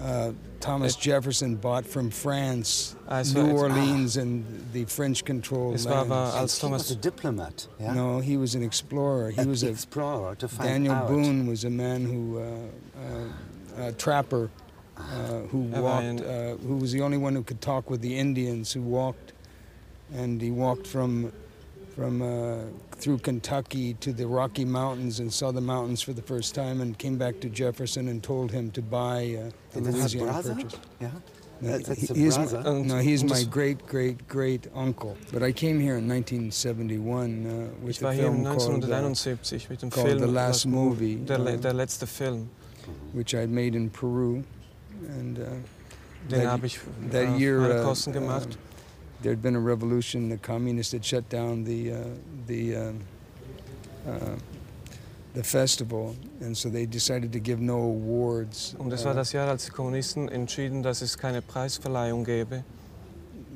uh, 0.00 0.32
Thomas 0.60 0.94
It- 0.94 1.00
Jefferson 1.00 1.56
bought 1.56 1.84
from 1.86 2.10
France 2.10 2.94
Ah, 3.08 3.22
New 3.34 3.48
et- 3.48 3.52
Orleans 3.52 4.16
and 4.16 4.44
the 4.72 4.84
French-controlled 4.84 5.74
Es 5.74 5.86
war 5.86 5.94
aber 5.96 6.14
lands. 6.14 6.34
als 6.36 6.60
He 6.60 6.66
was 6.68 6.90
a 6.90 6.96
diplomat. 6.96 7.66
Yeah? 7.80 7.94
No, 7.94 8.20
he 8.20 8.36
was 8.36 8.54
an 8.54 8.62
explorer. 8.62 9.30
He 9.30 9.40
a 9.42 9.46
was 9.46 9.62
a 9.62 9.68
explorer 9.76 10.34
to 10.36 10.48
find 10.48 10.68
Daniel 10.68 10.94
out. 10.94 11.08
Boone 11.08 11.46
was 11.46 11.64
a 11.64 11.70
man 11.70 12.04
who 12.04 12.38
uh, 12.38 12.42
uh, 13.82 13.86
a 13.88 13.92
trapper 13.92 14.50
uh, 14.96 15.40
who 15.50 15.58
walked, 15.62 16.20
uh, 16.20 16.56
who 16.66 16.76
was 16.76 16.92
the 16.92 17.00
only 17.02 17.18
one 17.18 17.34
who 17.34 17.42
could 17.42 17.60
talk 17.60 17.90
with 17.90 18.00
the 18.00 18.16
Indians, 18.16 18.72
who 18.72 18.82
walked, 18.82 19.32
and 20.14 20.40
he 20.40 20.50
walked 20.50 20.86
from 20.86 21.32
from 21.94 22.22
uh, 22.22 22.64
through 22.96 23.18
Kentucky 23.18 23.94
to 23.94 24.12
the 24.12 24.26
Rocky 24.26 24.64
Mountains 24.64 25.20
and 25.20 25.32
saw 25.32 25.50
the 25.52 25.60
mountains 25.60 26.00
for 26.02 26.12
the 26.12 26.22
first 26.22 26.54
time, 26.54 26.80
and 26.80 26.96
came 26.98 27.16
back 27.18 27.40
to 27.40 27.48
Jefferson 27.48 28.08
and 28.08 28.22
told 28.22 28.50
him 28.50 28.70
to 28.72 28.82
buy 28.82 29.36
uh, 29.38 29.50
the 29.72 29.78
And 29.78 29.86
that's 29.86 29.96
Louisiana 30.14 30.32
brother? 30.32 30.54
Purchase. 30.54 30.80
Yeah. 31.00 31.10
No, 31.60 31.68
That's- 31.68 31.86
that's 31.86 32.00
he- 32.00 32.06
the 32.08 32.14
he 32.14 32.26
is 32.26 32.38
my- 32.38 32.82
no, 32.82 32.98
he's 32.98 33.22
my 33.22 33.44
great 33.44 33.86
great 33.86 34.26
great 34.26 34.66
uncle. 34.74 35.16
But 35.32 35.42
I 35.44 35.52
came 35.52 35.78
here 35.78 35.96
in 35.98 36.08
1971 36.08 37.46
uh, 37.46 37.84
with 37.84 37.96
Ich 37.96 38.02
war 38.02 38.10
a 38.10 38.14
hier 38.14 38.22
film 38.24 38.42
called, 38.44 38.84
uh, 38.84 38.88
1971 38.88 39.68
mit 39.70 39.80
dem 39.80 39.90
called 39.90 40.08
Film 40.08 40.18
The 40.20 40.26
Last 40.26 40.64
was- 40.64 40.66
Movie, 40.66 41.16
der, 41.16 41.38
le- 41.38 41.54
uh, 41.54 41.56
der 41.60 41.72
letzte 41.74 42.06
Film. 42.06 42.48
which 43.12 43.32
I'd 43.34 43.48
made 43.50 43.76
in 43.76 43.90
Peru, 43.90 44.42
and 45.08 45.38
uh, 45.38 45.42
Den 46.28 46.40
that- 46.40 46.46
habe 46.48 46.66
ich 46.66 46.80
that 47.10 47.28
auf 47.28 47.38
year 47.38 47.60
meine 47.60 47.80
uh, 47.80 47.84
Kosten 47.84 48.12
gemacht. 48.12 48.58
Um, 49.22 49.24
there'd 49.24 49.42
been 49.42 49.56
a 49.56 49.60
revolution. 49.60 50.28
The 50.28 50.36
communists 50.38 50.92
had 50.92 51.04
shut 51.04 51.28
down 51.28 51.64
the 51.64 51.92
uh, 51.92 51.96
the 52.46 52.76
um, 52.76 53.00
uh, 54.06 54.36
the 55.34 55.42
festival, 55.42 56.14
and 56.40 56.56
so 56.56 56.68
they 56.68 56.86
decided 56.86 57.32
to 57.32 57.40
give 57.40 57.60
no 57.60 57.78
awards. 57.78 58.74
Und 58.78 58.90
das 58.90 59.02
uh, 59.02 59.06
war 59.06 59.14
das 59.14 59.32
Jahr, 59.32 59.48
als 59.48 59.64
die 59.66 59.70
Kommunisten 59.72 60.28
entschieden, 60.28 60.82
dass 60.82 61.02
es 61.02 61.16
keine 61.16 61.40
Preisverleihung 61.42 62.24
gäbe. 62.24 62.64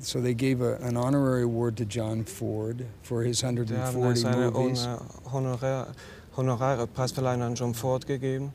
So 0.01 0.21
they 0.21 0.35
gave 0.35 0.61
a, 0.61 0.77
an 0.83 0.97
honorary 0.97 1.43
award 1.43 1.77
to 1.79 1.85
John 1.85 2.25
Ford 2.25 2.85
for 3.03 3.23
his 3.23 3.41
Die 3.41 3.47
haben 3.47 3.57
140 3.57 4.25
also 4.27 4.29
eine 4.29 4.51
movies, 4.51 4.87
Hon- 4.87 5.33
Honorar, 5.33 5.87
Honorare 6.37 6.87
Preisverleihung 6.87 7.43
an 7.43 7.55
John 7.55 7.75
Ford 7.75 8.07
gegeben. 8.07 8.53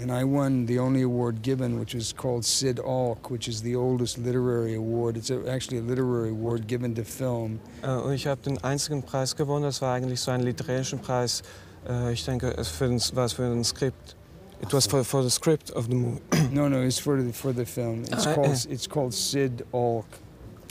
And 0.00 0.12
I 0.12 0.22
won 0.24 0.66
the 0.66 0.78
only 0.78 1.02
award 1.02 1.42
given, 1.42 1.78
which 1.80 1.94
was 1.94 2.12
called 2.12 2.44
CIDALC, 2.44 3.30
which 3.30 3.48
is 3.48 3.62
the 3.62 3.74
oldest 3.74 4.16
literary 4.18 4.74
award. 4.76 5.16
It's 5.16 5.30
a, 5.30 5.40
actually 5.50 5.78
a 5.78 5.82
literary 5.82 6.30
award 6.30 6.68
given 6.68 6.94
to 6.94 7.02
film. 7.04 7.58
Äh, 7.82 7.88
Und 7.88 8.12
ich 8.12 8.26
habe 8.28 8.40
den 8.42 8.58
einzigen 8.62 9.02
Preis 9.02 9.34
gewonnen. 9.34 9.64
Das 9.64 9.82
war 9.82 9.94
eigentlich 9.94 10.20
so 10.20 10.30
ein 10.30 10.42
literarischen 10.42 11.00
Preis. 11.00 11.42
Äh, 11.88 12.12
Ich 12.12 12.24
denke, 12.24 12.56
es 12.56 12.68
für 12.68 12.86
den, 12.88 13.00
war 13.14 13.24
es 13.26 13.32
für 13.32 13.42
ein 13.44 13.64
Skript. 13.64 14.14
It 14.62 14.72
was 14.72 14.86
for, 14.86 15.02
for 15.04 15.22
the 15.22 15.30
script 15.30 15.70
of 15.72 15.86
the 15.88 15.94
movie. 15.94 16.20
no, 16.52 16.68
no, 16.68 16.82
it's 16.82 16.98
for 16.98 17.16
the 17.20 17.32
for 17.32 17.52
the 17.52 17.64
film. 17.64 18.02
It's 18.04 18.26
Ah, 18.26 18.34
called 18.34 18.48
eh. 18.48 18.72
it's 18.74 18.88
called 18.88 19.12
CIDALC. 19.12 20.04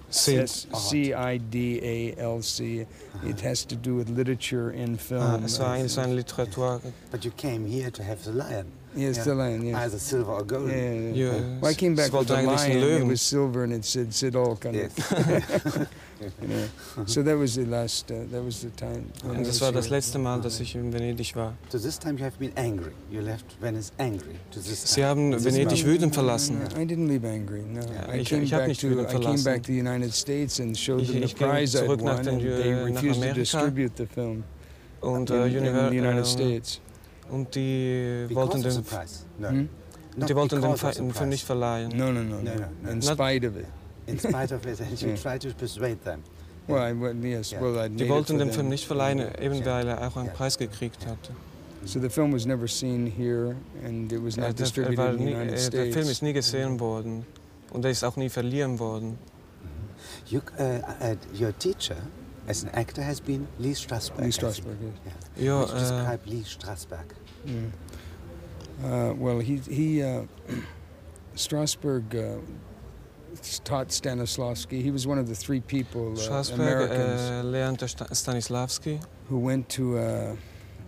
Sid. 0.09 0.39
S- 0.43 0.67
C-I-D-A-L-C. 1.51 2.85
It 3.25 3.41
has 3.41 3.65
to 3.65 3.75
do 3.75 3.95
with 3.95 4.09
literature 4.09 4.71
in 4.71 4.97
film. 4.97 5.21
Ah, 5.21 5.39
es 5.43 5.59
war 5.59 5.71
eigentlich 5.71 5.91
so 5.93 6.01
eine 6.01 6.13
Literatur. 6.15 6.81
But 7.11 7.25
you 7.25 7.31
came 7.31 7.65
here 7.65 7.91
to 7.91 8.03
have 8.03 8.23
the 8.23 8.31
lion. 8.31 8.67
Yes, 8.97 9.17
Yeah. 9.17 9.23
the 9.25 9.35
lion. 9.35 9.65
Yes. 9.65 9.75
Either 9.77 9.99
silver 9.99 10.31
or 10.33 10.43
gold. 10.43 10.69
Yeah, 10.69 10.75
yeah, 10.75 11.13
yeah. 11.13 11.25
Ja, 11.37 11.61
Well, 11.61 11.71
I 11.71 11.75
came 11.75 11.95
back 11.95 12.11
with 12.11 12.29
a 12.31 12.35
the 12.35 12.41
lion. 12.43 13.01
It 13.03 13.07
was 13.07 13.21
silver, 13.21 13.63
and 13.63 13.73
it 13.73 13.85
said 13.85 14.11
CIDALC 14.11 14.65
on 14.65 14.73
Yes. 14.73 14.91
it. 14.97 15.87
You 16.41 16.47
know. 16.47 16.67
So 17.05 17.21
that 17.21 17.37
was 17.37 17.53
the 17.55 17.65
last. 17.65 18.09
Uh, 18.09 18.23
that 18.31 18.43
was 18.43 18.61
the 18.61 18.71
time. 18.71 19.05
when 19.21 19.35
I 19.35 19.37
Und 19.37 19.45
das 19.45 19.49
was 19.49 19.61
war 19.61 19.71
das 19.71 19.85
here. 19.85 19.97
letzte 19.97 20.17
Mal, 20.17 20.41
dass 20.41 20.59
ich 20.59 20.73
in 20.73 20.91
Venedig 20.91 21.35
war. 21.35 21.53
So 21.69 21.77
this 21.77 21.99
time 21.99 22.17
you 22.17 22.25
have 22.25 22.39
been 22.39 22.51
angry. 22.57 22.91
You 23.11 23.21
left 23.21 23.45
Venice 23.61 23.91
angry. 23.99 24.33
To 24.51 24.59
this 24.59 24.81
Sie 24.81 24.95
time. 25.01 25.07
haben 25.09 25.31
This 25.33 25.45
Venedig 25.45 25.85
wütend 25.85 26.15
verlassen. 26.15 26.57
I 26.75 26.85
didn't 26.85 27.07
leave 27.07 27.23
angry. 27.23 27.61
No, 27.71 27.81
Ja, 27.81 28.11
I 28.15 28.21
ich- 28.21 28.29
came 28.29 28.41
ich 28.43 28.49
back 28.49 28.67
nicht 28.67 28.81
to. 28.81 28.89
wütend 28.89 29.13
I 29.13 29.19
came 29.23 29.43
back 29.43 29.61
to 29.61 29.71
the 29.71 29.79
United 29.79 30.11
States 30.11 30.59
and 30.59 30.75
showed 30.75 31.01
Ich- 31.03 31.09
them 31.11 31.19
the 31.19 31.25
ich 31.25 31.35
prize 31.35 31.77
I'd 31.79 31.87
won, 31.87 32.09
and 32.09 32.27
äh, 32.41 32.63
they 32.63 32.73
refused 32.73 33.21
to 33.21 33.33
distribute 33.35 33.91
the 33.97 34.07
film 34.07 34.43
Und, 35.01 35.29
in, 35.29 35.35
äh, 35.35 35.45
in 35.45 35.63
the 35.91 35.97
United 35.99 36.17
ähm, 36.17 36.25
States. 36.25 36.79
Und 37.29 37.53
die 37.55 38.25
Because 38.27 38.35
wollten 38.53 38.65
of 38.65 38.73
the 38.73 38.81
den. 38.81 38.89
No. 39.39 39.67
Not 40.17 40.29
die 40.29 40.35
wollten 40.35 40.61
den, 40.61 40.73
prize. 40.75 41.25
nicht 41.27 41.45
verleihen. 41.45 41.91
No, 41.95 42.11
no, 42.11 42.23
no, 42.23 42.37
No, 42.37 42.41
no. 42.41 42.51
no, 42.55 42.65
no. 42.83 42.89
In 42.91 43.01
spite 43.01 43.47
of 43.47 43.55
it. 43.55 43.65
In 44.07 44.17
spite 44.19 44.53
of 44.55 44.65
it, 44.65 44.79
and 44.81 44.99
you 45.01 45.07
Yeah. 45.09 45.15
try 45.17 45.37
to 45.37 45.49
persuade 45.55 45.97
them. 46.03 46.23
Well, 46.67 46.79
I, 46.91 46.93
well, 46.99 47.13
yes. 47.23 47.51
Yeah. 47.51 47.61
Well, 47.61 47.77
I 47.85 47.89
Die 47.89 48.03
it 48.05 48.09
wollten 48.09 48.37
den. 48.39 48.51
Film 48.51 48.69
nicht 48.69 48.85
verleihen, 48.85 49.19
eben 49.39 49.55
Ja. 49.55 49.65
weil 49.65 49.87
er 49.87 50.07
auch 50.07 50.17
einen 50.17 50.27
Ja. 50.27 50.33
Preis 50.33 50.57
gekriegt 50.57 51.05
hatte. 51.05 51.31
So 51.85 51.99
the 52.01 52.09
film 52.09 52.33
was 52.33 52.45
never 52.45 52.67
seen 52.67 53.05
here, 53.05 53.55
and 53.85 54.11
it 54.11 54.19
was 54.23 54.35
Ja, 54.35 54.47
not 54.47 54.57
der, 54.57 54.63
er 54.65 54.65
distributed 54.65 54.97
war 54.97 55.11
in 55.13 55.17
the 55.19 55.23
United 55.33 55.59
States. 55.59 55.69
der 55.69 55.93
Film 55.93 56.09
ist 56.09 56.21
nie 56.23 56.33
gesehen 56.33 56.79
worden. 56.79 57.25
Und 57.71 57.85
er 57.85 57.91
ist 57.91 58.03
auch 58.03 58.15
nie 58.17 58.29
verliehen 58.29 58.79
worden. 58.79 59.17
You, 60.27 60.39
uh, 60.59 60.63
uh, 60.63 61.15
your 61.41 61.57
teacher 61.57 61.95
as 62.47 62.63
an 62.63 62.69
actor 62.73 63.01
has 63.03 63.19
been 63.19 63.47
Lee 63.59 63.73
Strasberg. 63.73 64.19
Lee 64.21 64.31
Strasberg, 64.31 64.77
yes. 64.81 65.13
Yeah. 65.37 65.45
Ja, 65.45 65.59
Would 65.59 65.69
you 65.69 65.75
äh, 65.75 65.79
describe 65.79 66.19
Lee 66.25 66.43
Strasberg? 66.43 67.15
Mm. 67.45 67.71
Uh, 68.83 69.13
well, 69.17 69.39
he 69.39 69.57
he 69.69 70.01
uh, 70.03 70.23
Strasberg 71.35 72.15
uh, 72.15 72.39
taught 73.63 73.89
Stanislavski. 73.89 74.81
He 74.81 74.91
was 74.91 75.05
one 75.07 75.19
of 75.19 75.27
the 75.27 75.35
three 75.35 75.59
people, 75.59 76.13
uh, 76.13 76.15
Strasberg 76.15 76.59
Americans, 76.59 77.21
äh, 77.21 77.43
lernte 77.43 77.87
Stanislavski. 78.15 78.99
who 79.29 79.39
went 79.39 79.67
to. 79.69 79.97
Uh, 79.97 80.35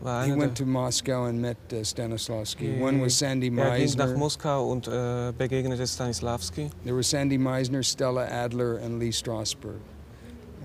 War 0.02 0.24
he 0.26 0.32
went 0.32 0.56
to 0.56 0.66
Moscow 0.66 1.26
and 1.26 1.42
met 1.42 1.58
uh, 1.74 1.84
Stanislavski. 1.84 2.76
He- 2.76 2.82
One 2.82 3.02
was 3.02 3.16
Sandy 3.18 3.50
Meisner. 3.50 3.72
er 3.74 3.78
ging 3.80 3.98
nach 3.98 4.16
Moskau 4.18 4.72
und 4.72 4.88
äh, 4.88 5.34
begegnete 5.38 5.86
Stanislavski. 5.86 6.70
There 6.86 6.94
were 6.96 7.04
Sandy 7.04 7.38
Meisner, 7.38 7.84
Stella 7.84 8.26
Adler, 8.26 8.78
and 8.78 9.00
Lee 9.00 9.12
Strasberg. 9.12 9.82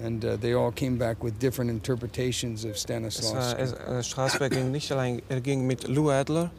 And 0.02 0.24
uh, 0.24 0.36
they 0.36 0.54
all 0.54 0.72
came 0.72 0.96
back 0.98 1.22
with 1.22 1.38
different 1.38 1.70
interpretations 1.70 2.64
of 2.64 2.76
Stanislavski. 2.76 3.60
es, 3.60 3.72
äh, 3.72 4.02
Strasberg 4.02 4.52
ging 4.52 4.72
nicht 4.72 4.90
allein, 4.90 5.22
er 5.28 5.40
ging 5.40 5.66
mit 5.66 5.86
Lou 5.88 6.10
Adler. 6.10 6.50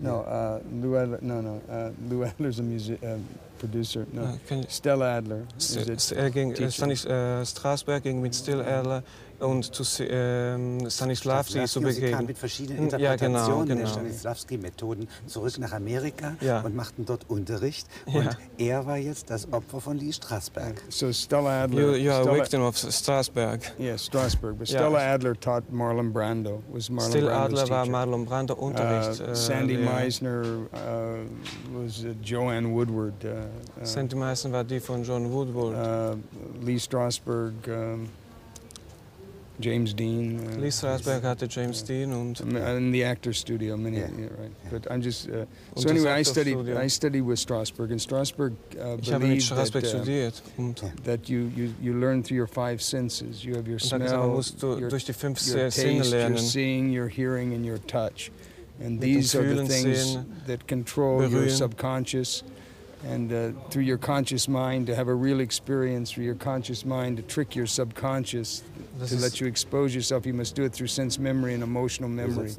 No, 0.00 0.20
uh, 0.20 0.60
Lou 0.80 0.96
Adler. 0.96 1.18
No, 1.20 1.42
no. 1.42 1.60
Uh, 1.68 1.90
Lou 2.08 2.24
Adler's 2.24 2.58
a 2.60 2.62
music 2.62 2.98
uh, 3.02 3.18
producer. 3.58 4.06
No, 4.12 4.38
Äh, 4.48 4.62
Stella 4.70 5.16
Adler. 5.18 5.42
Is 5.58 5.76
it? 5.76 6.12
er 6.12 6.30
ging. 6.30 6.54
Stanis, 6.70 7.04
äh, 7.04 7.44
Strasberg 7.44 8.04
ging 8.04 8.22
mit 8.22 8.34
Stella 8.34 8.64
Adler 8.64 9.02
und 9.40 9.64
zu 9.74 9.84
ähm, 10.04 10.88
Stanislavski 10.90 11.64
zu 11.64 11.78
und 11.80 11.86
sie 11.86 12.00
kamen 12.00 12.00
begegnen. 12.00 12.26
mit 12.26 12.38
verschiedenen 12.38 12.88
Ja, 12.90 13.14
genau, 13.16 13.38
Interpretationen 13.38 13.66
der 13.68 13.76
genau. 13.76 13.88
Stanislavski-Methoden 13.88 15.08
zurück 15.26 15.58
nach 15.58 15.72
Amerika 15.72 16.34
Ja. 16.40 16.60
und 16.62 16.74
machten 16.74 17.04
dort 17.04 17.28
Unterricht. 17.30 17.86
Ja. 18.06 18.20
Und 18.20 18.36
er 18.58 18.86
war 18.86 18.96
jetzt 18.96 19.30
das 19.30 19.50
Opfer 19.52 19.80
von 19.80 19.96
Lee 19.98 20.12
Strasberg. 20.12 20.82
So 20.88 21.12
Stella 21.12 21.64
Adler. 21.64 21.80
You, 21.80 21.94
you 21.94 22.10
are 22.10 22.20
a 22.20 22.22
Stella- 22.24 22.36
victim 22.38 22.62
of 22.62 22.76
Strasberg. 22.76 23.60
Yeah, 23.78 23.96
Strasberg. 23.98 24.58
But 24.58 24.68
Yeah. 24.68 24.80
Stella 24.80 24.98
Adler 25.14 25.38
taught 25.38 25.70
Marlon 25.72 26.12
Brando. 26.12 26.62
Was 26.72 26.90
Marlon 26.90 27.10
Still 27.10 27.26
Brando's 27.26 27.60
Adler 27.60 27.70
war 27.70 27.82
teacher. 27.84 27.92
Marlon 27.92 28.24
Brando 28.26 28.54
Uh, 28.54 28.66
Unterricht. 28.66 29.20
äh, 29.20 29.34
Sandy 29.34 29.76
Lehrer. 29.76 29.92
Meisner 29.92 30.42
uh, 30.42 31.84
was 31.84 32.04
uh, 32.04 32.08
Joanne 32.22 32.68
Woodward. 32.70 33.14
Uh, 33.24 33.28
uh, 33.28 33.84
Sandy 33.84 34.16
Meisner 34.16 34.52
war 34.52 34.64
die 34.64 34.80
von 34.80 35.02
John 35.04 35.30
Woodward. 35.32 36.16
uh, 36.16 36.64
Lee 36.64 36.78
Strasberg, 36.78 37.52
um, 37.68 38.08
James 39.60 39.92
Dean. 39.94 40.38
Uh, 40.38 40.60
Lee 40.60 40.70
Strasberg 40.70 41.22
hatte 41.24 41.48
James 41.48 41.82
Dean 41.82 42.12
und, 42.12 42.40
In 42.40 42.92
the 42.92 43.04
Actors 43.04 43.38
studio, 43.38 43.76
many, 43.76 43.98
Yeah. 43.98 44.08
yeah, 44.16 44.28
right. 44.38 44.52
But 44.70 44.90
I'm 44.90 45.02
just. 45.02 45.28
Uh, 45.28 45.46
so 45.76 45.88
anyway, 45.88 46.12
I 46.12 46.22
studied. 46.22 46.56
Actorstudio. 46.56 46.76
I 46.76 46.88
studied 46.88 47.22
with 47.22 47.38
Strasberg, 47.38 47.90
and 47.90 48.00
Strasberg 48.00 48.52
uh, 48.76 48.96
Ich 49.00 49.10
habe 49.12 49.20
mit 49.24 49.28
believed 49.28 49.42
Strasberg 49.42 49.82
that, 49.82 49.94
uh, 49.94 50.02
studiert. 50.02 50.42
Und, 50.56 50.82
that 51.04 51.28
you, 51.28 51.50
you, 51.56 51.74
you 51.80 51.92
learn 51.94 52.22
through 52.22 52.38
your 52.38 52.46
five 52.46 52.80
senses. 52.80 53.44
You 53.44 53.56
have 53.56 53.66
your 53.66 53.78
und 53.82 53.82
gesagt, 53.82 54.00
man 54.00 54.08
smell, 54.08 54.28
muss 54.28 54.56
du, 54.56 54.78
your 54.78 54.88
durch 54.90 55.04
die 55.04 55.12
fünf 55.12 55.38
your 55.46 55.70
Sinne 55.70 56.02
taste, 56.02 56.14
your 56.14 56.38
seeing, 56.38 56.90
your 56.90 57.08
hearing, 57.08 57.52
and 57.54 57.66
your 57.66 57.78
touch. 57.86 58.30
And 58.80 59.00
these 59.00 59.34
are 59.34 59.42
the 59.42 59.66
things 59.66 60.12
Sehen, 60.12 60.26
that 60.46 60.68
control 60.68 61.28
your 61.28 61.48
subconscious. 61.48 62.44
And 63.04 63.32
uh, 63.32 63.52
through 63.70 63.84
your 63.84 63.98
conscious 63.98 64.48
mind, 64.48 64.86
to 64.88 64.94
have 64.94 65.06
a 65.08 65.14
real 65.14 65.40
experience, 65.40 66.10
through 66.10 66.24
your 66.24 66.34
conscious 66.34 66.84
mind, 66.84 67.16
to 67.18 67.22
trick 67.22 67.54
your 67.54 67.66
subconscious, 67.66 68.62
Das, 68.98 69.10
to 69.10 69.16
let 69.16 69.40
you 69.40 69.46
expose 69.46 69.94
yourself, 69.94 70.26
you 70.26 70.34
must 70.34 70.56
do 70.56 70.64
it 70.64 70.72
through 70.72 70.88
sense 70.88 71.18
memory 71.18 71.54
and 71.54 71.62
emotional 71.62 72.08
memory. 72.10 72.54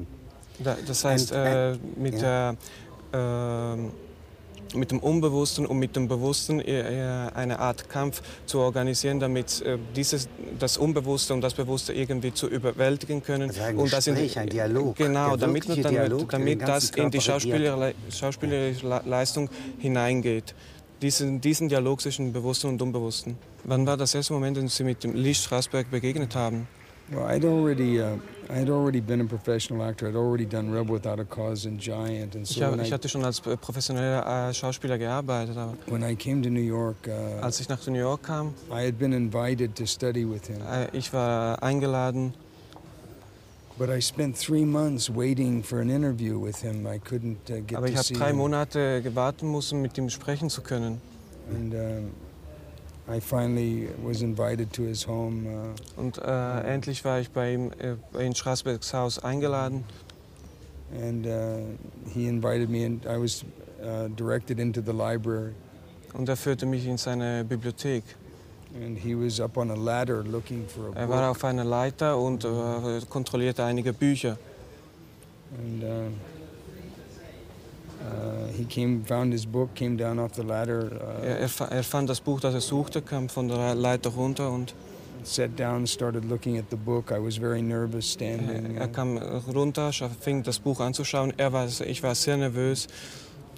das 0.64 1.04
heißt, 1.04 1.34
And- 1.34 1.46
äh, 1.46 1.72
and- 1.74 1.98
mit, 1.98 2.22
der, 2.22 2.56
ähm, 3.14 3.92
mit 4.76 4.92
dem 4.92 5.00
Unbewussten 5.00 5.66
und 5.66 5.80
mit 5.80 5.96
dem 5.96 6.08
Bewussten 6.08 6.60
äh, 6.60 7.30
eine 7.34 7.60
Art 7.60 7.90
Kampf 7.90 8.22
zu 8.46 8.60
organisieren, 8.60 9.20
damit 9.20 9.62
äh, 9.62 9.78
dieses, 9.96 10.30
das 10.60 10.78
Unbewusste 10.78 11.34
und 11.34 11.42
das 11.42 11.54
Bewusste 11.56 11.94
irgendwie 11.94 12.34
zu 12.34 12.48
überwältigen 12.48 13.24
können. 13.24 13.50
Also 13.50 13.62
ein 13.62 13.78
und 13.78 13.92
das 13.92 14.08
in 14.08 14.16
die- 14.16 14.22
Gespräch, 14.24 14.40
ein 14.44 14.50
Dialog, 14.50 14.96
Genau, 14.96 15.30
der 15.36 15.48
damit, 15.48 15.68
damit, 15.70 15.90
Dialog, 15.90 16.20
den 16.20 16.28
damit 16.30 16.62
das 16.62 16.90
in 16.92 17.10
die 17.10 17.20
schauspielerische 17.22 18.88
Le- 18.88 19.02
Leistung 19.06 19.50
hineingeht. 19.80 20.54
Diesen, 21.02 21.40
diesen 21.40 21.70
Dialog 21.70 22.02
zwischen 22.02 22.34
Bewussten 22.34 22.68
und 22.68 22.82
Unbewussten. 22.82 23.38
Wann 23.64 23.88
war 23.88 23.96
das 23.98 24.14
erste 24.16 24.34
Moment, 24.34 24.58
in 24.58 24.66
dem 24.66 24.70
Sie 24.70 24.84
mit 24.84 25.04
dem 25.04 25.14
Lee 25.16 25.34
Strasberg 25.34 25.90
begegnet 25.90 26.36
haben? 26.36 26.68
Well, 27.10 27.24
I'd 27.24 27.46
already, 27.46 28.00
uh, 28.02 28.20
ich, 32.84 32.92
hatte 32.92 33.08
schon 33.08 33.24
als 33.24 33.46
äh, 33.46 33.56
professioneller 33.56 34.50
äh, 34.50 34.54
Schauspieler 34.54 34.98
gearbeitet. 34.98 35.56
Aber 35.56 35.76
York, 36.62 36.98
uh, 37.08 37.42
als 37.42 37.60
ich 37.60 37.70
nach 37.70 37.86
New 37.86 37.94
York 38.00 38.24
kam, 38.24 38.54
äh, 40.68 40.88
ich 40.98 41.14
war 41.14 41.62
eingeladen. 41.62 42.34
Aber 47.76 47.88
ich 47.88 47.98
habe 47.98 48.14
drei 48.14 48.34
Monate 48.34 49.02
gewartet 49.04 49.44
müssen, 49.44 49.82
mit 49.82 49.98
ihm 49.98 50.10
sprechen 50.10 50.50
zu 50.50 50.62
können. 50.62 51.00
And, 51.52 51.74
uh, 51.74 51.78
und 55.98 56.18
äh, 56.18 56.62
endlich 56.62 57.04
war 57.06 57.20
ich 57.20 57.32
bei 57.32 57.54
ihm 57.54 57.72
äh, 57.80 58.26
in 58.26 58.36
Straßbergs 58.36 58.94
Haus 58.94 59.20
eingeladen. 59.20 59.84
and 60.92 61.28
uh, 61.28 61.60
he 62.14 62.28
invited 62.28 62.70
me, 62.70 62.84
and 62.84 63.06
I 63.06 63.18
was 63.18 63.44
uh, 63.84 64.08
directed 64.16 64.60
into 64.60 64.82
the 64.82 64.94
library. 64.94 65.54
Und 66.14 66.28
er 66.28 66.36
führte 66.36 66.66
mich 66.66 66.88
in 66.88 66.98
seine 66.98 67.44
Bibliothek. 67.44 68.04
And 68.76 68.98
he 68.98 69.16
was 69.16 69.40
up 69.40 69.58
on 69.58 69.72
a 69.72 69.76
ladder 69.76 70.24
looking 70.24 70.68
for 70.68 70.90
a 70.90 71.00
Er 71.00 71.10
war 71.10 71.22
book. 71.22 71.38
auf 71.38 71.44
einer 71.44 71.64
Leiter 71.64 72.18
und 72.18 72.44
äh, 72.46 73.02
kontrollierte 73.10 73.64
einige 73.64 73.94
Bücher. 73.94 74.38
And 75.58 75.84
uh, 75.84 75.88
uh, 75.88 76.10
he 78.56 78.66
came, 78.66 79.04
found 79.04 79.32
his 79.34 79.46
book, 79.46 79.74
came 79.76 79.98
down 79.98 80.20
off 80.20 80.34
the 80.34 80.44
ladder, 80.44 80.92
uh, 80.94 81.26
Er, 81.26 81.38
er, 81.40 81.72
er 81.72 81.84
fand 81.84 82.10
das 82.10 82.20
Buch, 82.20 82.40
das 82.40 82.54
er 82.54 82.62
suchte, 82.62 83.02
kam 83.02 83.30
von 83.30 83.48
der 83.48 83.76
Leiter 83.76 84.10
runter 84.10 84.52
und 84.52 84.74
sat 85.24 85.56
down, 85.58 85.86
started 85.86 86.26
looking 86.26 86.58
at 86.58 86.70
the 86.70 86.78
book. 86.78 87.12
I 87.12 87.20
was 87.20 87.38
very 87.38 87.62
nervous 87.62 88.06
standing. 88.06 88.78
er, 88.78 88.82
er 88.82 88.88
kam 88.88 89.18
runter, 89.54 89.92
fing 90.20 90.44
das 90.44 90.60
Buch 90.60 90.80
anzuschauen. 90.80 91.34
Er 91.38 91.52
war, 91.52 91.68
ich 91.68 92.04
war 92.04 92.16
sehr 92.16 92.38
nervös. 92.38 92.88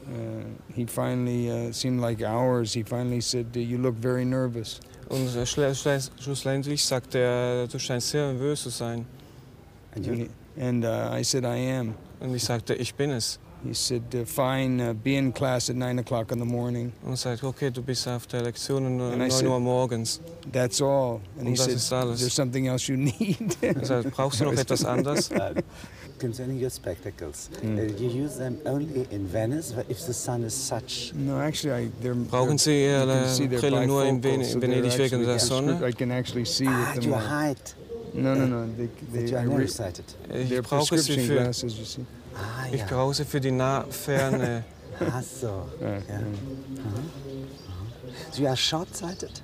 Uh, 0.08 0.44
he 0.76 0.86
finally, 0.86 1.50
uh, 1.50 1.72
seemed 1.72 2.02
like 2.02 2.24
hours, 2.24 2.74
he 2.74 2.84
finally 2.84 3.22
said, 3.22 3.56
You 3.56 3.78
look 3.78 3.96
very 4.02 4.26
nervous. 4.26 4.80
Und 5.10 5.36
äh, 5.36 5.46
schlussendlich 5.46 6.84
sagte 6.86 7.20
er, 7.20 7.68
du 7.68 7.78
scheinst 7.78 8.10
sehr 8.10 8.32
nervös 8.32 8.64
zu 8.64 8.70
sein. 8.70 9.06
And 10.58 10.86
uh, 10.86 11.10
I 11.12 11.24
said, 11.24 11.44
I 11.44 11.58
am. 11.78 11.96
Und 12.20 12.34
ich 12.34 12.44
sagte, 12.44 12.74
ich 12.76 12.96
bin 12.96 13.12
es. 13.12 13.40
He 13.64 13.74
said, 13.76 14.04
uh, 14.16 14.26
Fine, 14.26 14.82
uh, 14.82 14.94
be 14.94 15.16
in 15.18 15.32
class 15.32 15.70
at 15.70 15.76
9 15.76 16.00
o'clock 16.00 16.32
in 16.32 16.40
the 16.40 16.46
morning. 16.46 16.92
Und 17.06 17.18
sagte, 17.18 17.46
okay, 17.46 17.70
du 17.70 17.82
bist 17.84 18.08
auf 18.08 18.26
der 18.26 18.42
Lektion 18.42 18.86
um 18.86 19.00
And 19.02 19.16
I 19.22 19.28
9 19.28 19.32
said- 19.32 19.48
Uhr 19.48 19.60
morgens. 19.60 20.20
That's 20.52 20.82
all. 20.82 21.22
And 21.38 21.48
he 21.48 21.54
das 21.56 21.66
said, 21.66 21.76
ist 21.76 21.94
alles. 21.94 22.16
Is 22.16 22.20
there 22.22 22.30
something 22.32 22.68
else 22.68 22.92
you 22.92 22.98
need? 22.98 23.56
Er 23.62 23.86
sagte, 23.86 24.10
brauchst 24.10 24.42
du 24.42 24.46
noch 24.46 24.54
etwas 24.58 24.84
anderes? 24.84 25.30
concerning 26.20 26.60
your 26.60 26.70
spectacles, 26.70 27.50
Mm. 27.64 27.78
uh, 27.80 27.82
you 28.00 28.08
use 28.26 28.38
them 28.38 28.58
only 28.66 29.08
in 29.10 29.28
Venice 29.28 29.74
if 29.90 30.06
the 30.06 30.14
sun 30.14 30.44
is 30.44 30.54
such. 30.54 31.12
no, 31.16 31.40
actually, 31.40 31.74
I, 31.86 31.90
they're. 32.02 32.14
Brauchen 32.14 32.60
Sie 32.60 32.84
you 32.86 32.92
can 33.00 33.10
Ihre 33.10 33.28
see 33.28 33.48
they're 33.48 33.60
Brille 33.60 33.88
nur 33.88 34.06
in, 34.06 34.22
Ven 34.22 34.40
bifocal, 34.42 34.46
so 34.46 34.54
in 34.54 34.60
they're 34.62 34.84
Venedig 34.84 34.98
wegen 35.00 35.26
der 35.26 35.40
Sonne? 35.40 35.84
I 35.84 35.92
can 35.92 36.12
actually 36.12 36.46
see 36.46 36.68
Ah, 36.68 36.94
with 36.94 37.02
them. 37.02 37.10
you 37.12 37.16
on. 37.16 37.22
hide 37.22 37.74
No, 38.14 38.36
no, 38.36 38.46
no. 38.46 38.68
They, 38.78 38.86
that 38.86 39.14
they, 39.14 39.32
you 39.32 39.38
I 39.38 39.42
are 39.42 39.48
re- 39.50 39.58
nearsighted. 39.58 40.06
They're 40.30 40.62
prescription 40.62 41.28
glasses, 41.28 41.78
you 41.80 41.86
see. 41.86 42.06
Ah, 42.36 42.66
ich 42.72 42.78
yeah. 42.80 42.88
brauche 42.88 43.14
sie 43.14 43.26
für 43.26 43.40
die 43.42 43.52
Nahferne. 43.52 44.64
Ah, 45.00 45.22
so. 45.42 45.68
Right, 45.80 46.04
Yeah. 46.08 46.20
mm. 46.20 46.38
So 48.32 48.42
you 48.42 48.48
are 48.48 48.56
short-sighted 48.58 49.42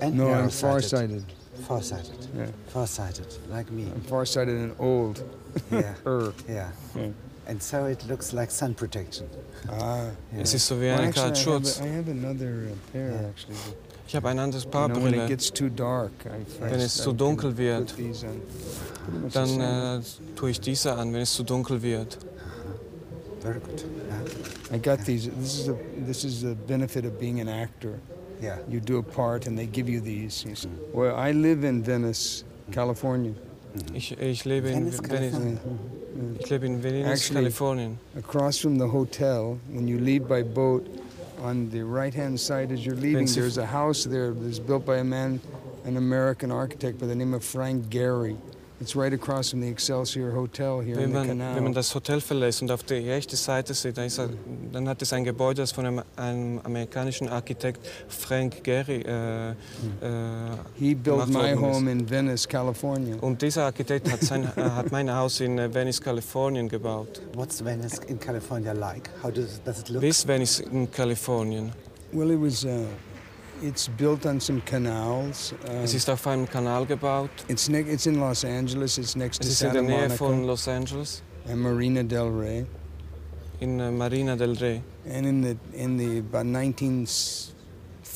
and 0.00 0.14
No, 0.16 0.28
I'm 0.32 0.50
farsighted. 0.50 1.24
Far-sighted. 1.66 2.28
Yeah. 2.36 2.46
Far-sighted, 2.72 3.26
like 3.50 3.70
me. 3.72 3.84
I'm 3.94 4.00
farsighted 4.02 4.54
and 4.56 4.74
old. 4.78 5.22
yeah. 5.70 5.94
Er. 6.06 6.32
Yeah. 6.48 6.70
Yeah. 6.94 7.08
And 7.46 7.62
so 7.62 7.86
it 7.86 8.04
looks 8.06 8.32
like 8.32 8.50
sun 8.50 8.74
protection. 8.74 9.26
Ah. 9.70 10.10
Yeah. 10.32 10.42
Es 10.42 10.54
ist 10.54 10.66
so 10.66 10.76
wie 10.80 10.86
Well, 10.90 11.00
ein 11.00 11.08
actually, 11.08 11.22
I, 11.24 11.28
have 11.28 11.36
Schutz. 11.38 11.80
a, 11.80 11.84
I 11.84 11.88
have 11.88 12.08
another 12.08 12.68
uh, 12.70 12.92
pair 12.92 13.10
Yeah. 13.10 13.28
actually. 13.28 13.56
but, 13.66 13.87
Ich 14.08 14.16
habe 14.16 14.28
ein 14.30 14.38
anderes 14.38 14.64
you 14.64 14.70
Paar 14.70 14.88
know, 14.88 14.96
when 15.02 15.12
it 15.12 15.16
Brille. 15.16 15.28
gets 15.28 15.50
too 15.52 15.68
dark, 15.68 16.12
I, 16.24 16.28
I, 16.64 16.70
Wenn 16.70 16.80
es 16.80 16.96
I 16.98 17.02
zu 17.02 17.10
can 17.10 17.18
dunkel 17.18 17.50
put 17.50 17.58
wird, 17.58 17.96
these 17.96 18.24
on. 18.26 18.40
Pretty 19.04 19.18
much 19.18 19.32
the 19.32 19.38
Dann 19.38 19.48
same. 19.48 19.98
äh, 19.98 20.34
tue 20.34 20.50
ich 20.50 20.60
diese 20.60 20.94
an, 20.94 21.12
wenn 21.12 21.20
es 21.20 21.34
zu 21.34 21.42
dunkel 21.44 21.82
wird. 21.82 22.18
Very 23.42 23.60
good. 23.60 23.84
Yeah. 24.08 24.76
I 24.76 24.78
got 24.78 25.04
these. 25.04 25.28
This 25.38 25.60
is 25.60 25.68
a 25.68 25.74
this 26.06 26.24
is 26.24 26.40
the 26.40 26.54
benefit 26.66 27.04
of 27.04 27.18
being 27.20 27.40
an 27.40 27.48
actor. 27.48 27.98
yeah. 28.40 28.56
You 28.68 28.80
do 28.80 28.98
a 28.98 29.02
part, 29.02 29.46
and 29.46 29.56
they 29.58 29.66
give 29.66 29.88
you 29.90 30.00
these. 30.00 30.42
You 30.44 30.54
see. 30.56 30.68
Well, 30.92 31.14
I 31.14 31.32
live 31.32 31.62
in 31.64 31.82
Venice, 31.82 32.42
mm-hmm. 32.44 32.72
California. 32.72 33.32
Mm-hmm. 33.32 33.94
Ich, 33.96 34.12
ich, 34.18 34.44
lebe 34.46 34.68
in 34.70 34.90
Venice, 34.90 35.00
Venice, 35.00 35.08
California. 35.32 35.58
ich 36.40 36.50
lebe 36.50 36.66
in 36.66 36.82
Venice, 36.82 37.06
Actually- 37.06 37.44
Kalifornien. 37.44 37.98
Across 38.16 38.58
from 38.60 38.78
the 38.78 38.86
hotel, 38.88 39.58
when 39.70 39.86
you 39.86 39.98
leave 39.98 40.26
by 40.26 40.42
boat, 40.42 40.86
on 41.40 41.70
the 41.70 41.82
right-hand 41.82 42.38
side 42.38 42.72
as 42.72 42.84
you're 42.84 42.96
leaving, 42.96 43.26
there's 43.26 43.58
a 43.58 43.66
house 43.66 44.04
there 44.04 44.32
that's 44.32 44.58
built 44.58 44.84
by 44.84 44.98
a 44.98 45.04
man, 45.04 45.40
an 45.84 45.96
American 45.96 46.50
architect 46.50 46.98
by 46.98 47.06
the 47.06 47.14
name 47.14 47.34
of 47.34 47.44
Frank 47.44 47.86
Gehry. 47.86 48.36
It's 48.80 48.94
right 48.94 49.12
across 49.12 49.50
from 49.50 49.60
the 49.60 49.68
Excelsior 49.68 50.32
Hotel 50.32 50.80
here 50.80 50.96
Wenn 50.96 51.10
in 51.10 51.22
the 51.22 51.26
canal. 51.28 51.56
wenn 51.56 51.64
man 51.64 51.72
das 51.72 51.92
Hotel 51.94 52.20
verlässt 52.20 52.62
und 52.62 52.70
auf 52.70 52.84
die 52.84 52.94
rechte 52.94 53.34
Seite 53.34 53.74
sieht, 53.74 53.98
dann, 53.98 54.06
ist 54.06 54.18
er, 54.18 54.28
dann 54.72 54.88
hat 54.88 55.02
es 55.02 55.12
ein 55.12 55.24
Gebäude, 55.24 55.62
das 55.62 55.72
von 55.72 55.84
einem, 55.84 56.02
einem 56.14 56.60
amerikanischen 56.62 57.28
Architekt 57.28 57.84
Frank 58.06 58.62
Gehry 58.62 59.02
äh, 59.02 59.50
äh, 59.50 59.54
he 60.78 60.94
built 60.94 61.26
my 61.26 61.34
worden 61.34 61.52
ist. 61.54 61.60
home 61.60 61.90
in 61.90 62.08
Venice, 62.08 62.46
California. 62.48 63.16
Und 63.20 63.42
dieser 63.42 63.64
Architekt 63.64 64.12
hat, 64.12 64.20
sein, 64.22 64.44
äh, 64.56 64.60
hat 64.62 64.92
mein 64.92 65.12
Haus 65.12 65.40
in 65.40 65.58
äh, 65.58 65.74
Venice, 65.74 66.00
Kalifornien 66.00 66.68
gebaut. 66.68 67.20
What's 67.34 67.64
Venice 67.64 67.98
in 68.06 68.20
California 68.20 68.72
like? 68.72 69.10
How 69.24 69.32
does, 69.32 69.60
does 69.64 69.80
it 69.80 69.88
look? 69.88 70.02
Wie 70.02 70.08
ist 70.08 70.26
Venice 70.28 70.60
in 70.60 70.88
Kalifornien? 70.88 71.72
Well, 72.12 72.30
it 72.30 72.40
was. 72.40 72.64
Uh, 72.64 72.84
it's 73.62 73.88
built 73.88 74.24
on 74.26 74.40
some 74.40 74.60
canals. 74.64 75.52
Uh, 75.64 75.82
Es 75.84 75.94
ist 75.94 76.08
auf 76.10 76.26
einem 76.26 76.48
Kanal 76.48 76.86
gebaut. 76.86 77.30
it's 77.48 77.68
ne- 77.68 77.80
It's 77.80 78.06
in 78.06 78.18
Los 78.20 78.44
Angeles. 78.44 78.98
It's 78.98 79.14
next 79.16 79.40
Es 79.42 79.46
to 79.46 79.52
ist 79.52 79.62
in 79.62 79.66
Santa 79.68 79.74
der 79.74 79.82
Nähe 79.82 79.96
Monica 80.08 80.14
von 80.16 80.44
Los 80.44 80.68
Angeles, 80.68 81.22
and 81.48 81.60
Marina 81.60 82.02
Del 82.02 82.28
Rey. 82.28 82.66
in 83.60 83.80
äh, 83.80 83.90
Marina 83.90 84.36
del 84.36 84.54
Rey. 84.56 84.80
And 85.10 85.26
in 85.26 85.42
the 85.42 85.56
in 85.72 85.96
the 85.98 86.18
about 86.20 86.44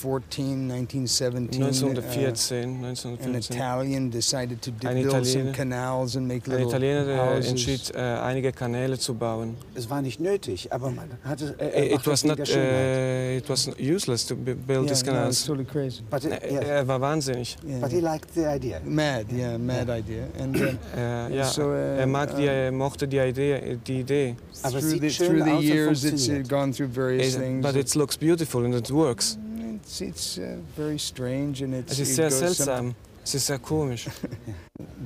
1914, 0.03 0.69
1917, 0.69 1.53
uh, 1.53 2.83
1914, 2.83 3.29
an 3.29 3.35
Italian 3.37 4.11
decided 4.11 4.61
to 4.63 4.71
d- 4.71 4.87
Ein 4.89 5.03
build 5.03 5.27
some 5.27 5.53
canals 5.53 6.17
and 6.17 6.27
make 6.27 6.47
Ein 6.47 6.53
little 6.59 6.69
Italiener 6.69 7.17
houses. 7.17 7.51
entschied, 7.51 7.95
äh, 7.95 7.99
einige 8.01 8.53
Kanäle 8.53 8.99
zu 8.99 9.15
bauen. 9.15 9.57
Es 9.75 9.89
war 9.89 10.03
nicht 10.03 10.21
nötig, 10.21 10.73
aber 10.73 10.91
man 10.91 11.09
hatte. 11.25 11.55
Äh, 11.59 11.89
er 11.91 11.95
It 11.95 12.07
was 12.07 12.25
not, 12.25 12.39
der 12.39 12.47
Schönheit. 12.47 12.73
äh, 12.73 13.37
it 13.39 13.49
was 13.49 13.69
useless 13.79 14.27
to 14.27 14.35
build 14.37 14.59
yeah, 14.69 14.83
these 14.87 15.05
canals. 15.05 15.39
it's 15.39 15.47
totally 15.47 15.65
crazy. 15.67 16.03
But, 16.11 16.25
it, 16.25 16.33
Äh, 16.33 16.53
yeah, 16.53 16.63
Er 16.83 16.89
war 16.89 17.01
wahnsinnig. 17.01 17.57
Yeah, 17.67 17.79
but 17.81 17.91
he 17.93 18.01
liked 18.01 18.35
the 18.35 18.47
idea. 18.47 18.81
mad, 18.85 19.27
yeah, 19.33 19.57
mad 19.59 19.89
idea. 19.89 20.25
And 20.39 20.57
uh, 20.57 20.63
Äh, 20.97 21.37
ja, 21.37 21.45
So, 21.45 21.73
äh, 21.73 21.99
er 22.01 22.07
mag 22.07 22.35
die, 22.37 22.47
äh, 22.47 22.67
er 22.67 22.73
mochte 22.73 23.07
die 23.07 23.19
Idee. 23.19 23.79
Die 23.87 24.01
Idee. 24.01 24.37
Aber 24.63 24.81
through 24.81 25.01
the, 25.01 25.11
schön 25.11 25.27
through 25.29 25.45
the 25.45 25.67
years, 25.67 26.05
it's 26.05 26.29
gone 26.49 26.73
through 26.73 26.89
various 26.95 27.35
It- 27.35 27.41
things. 27.41 27.67
but 27.67 27.77
it 27.77 27.95
looks 27.95 28.17
beautiful 28.17 28.65
and 28.65 28.75
it 28.75 28.91
works. 28.91 29.39
It's, 29.83 30.01
it's 30.01 30.39
uh, 30.39 30.57
very 30.77 30.99
strange 30.99 31.63
and 31.63 31.75
it's. 31.75 31.93
Es 31.93 31.99
ist 31.99 32.11
it 32.11 32.15
sehr 32.15 32.31
seltsam. 32.31 32.95
Es 33.25 33.35
ist 33.35 33.47
sehr 33.47 33.59
komisch. 33.59 34.09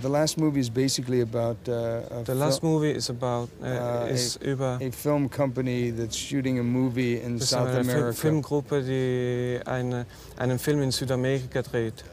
the 0.00 0.08
last 0.08 0.38
movie 0.38 0.60
is 0.60 0.70
basically 0.70 1.20
about 1.22 1.56
uh, 1.68 2.02
a, 2.10 2.22
The 2.24 2.34
last 2.34 2.62
movie 2.62 2.90
is 2.92 3.10
about, 3.10 3.48
äh, 3.62 4.08
Äh, 4.08 4.14
ist 4.14 4.42
über 4.42 4.78
a 4.80 4.90
film 4.90 5.28
company 5.28 5.90
that's 5.90 6.16
shooting 6.16 6.58
a 6.58 6.62
movie 6.62 7.16
in 7.20 7.38
das 7.38 7.50
South 7.50 7.68
eine 7.68 7.80
America. 7.80 8.12
Filmgruppe, 8.12 8.82
die 8.82 9.60
eine, 9.66 10.06
einen 10.38 10.58
Film 10.58 10.82
in 10.82 10.90
Südamerika 10.92 11.62
dreht. 11.62 12.04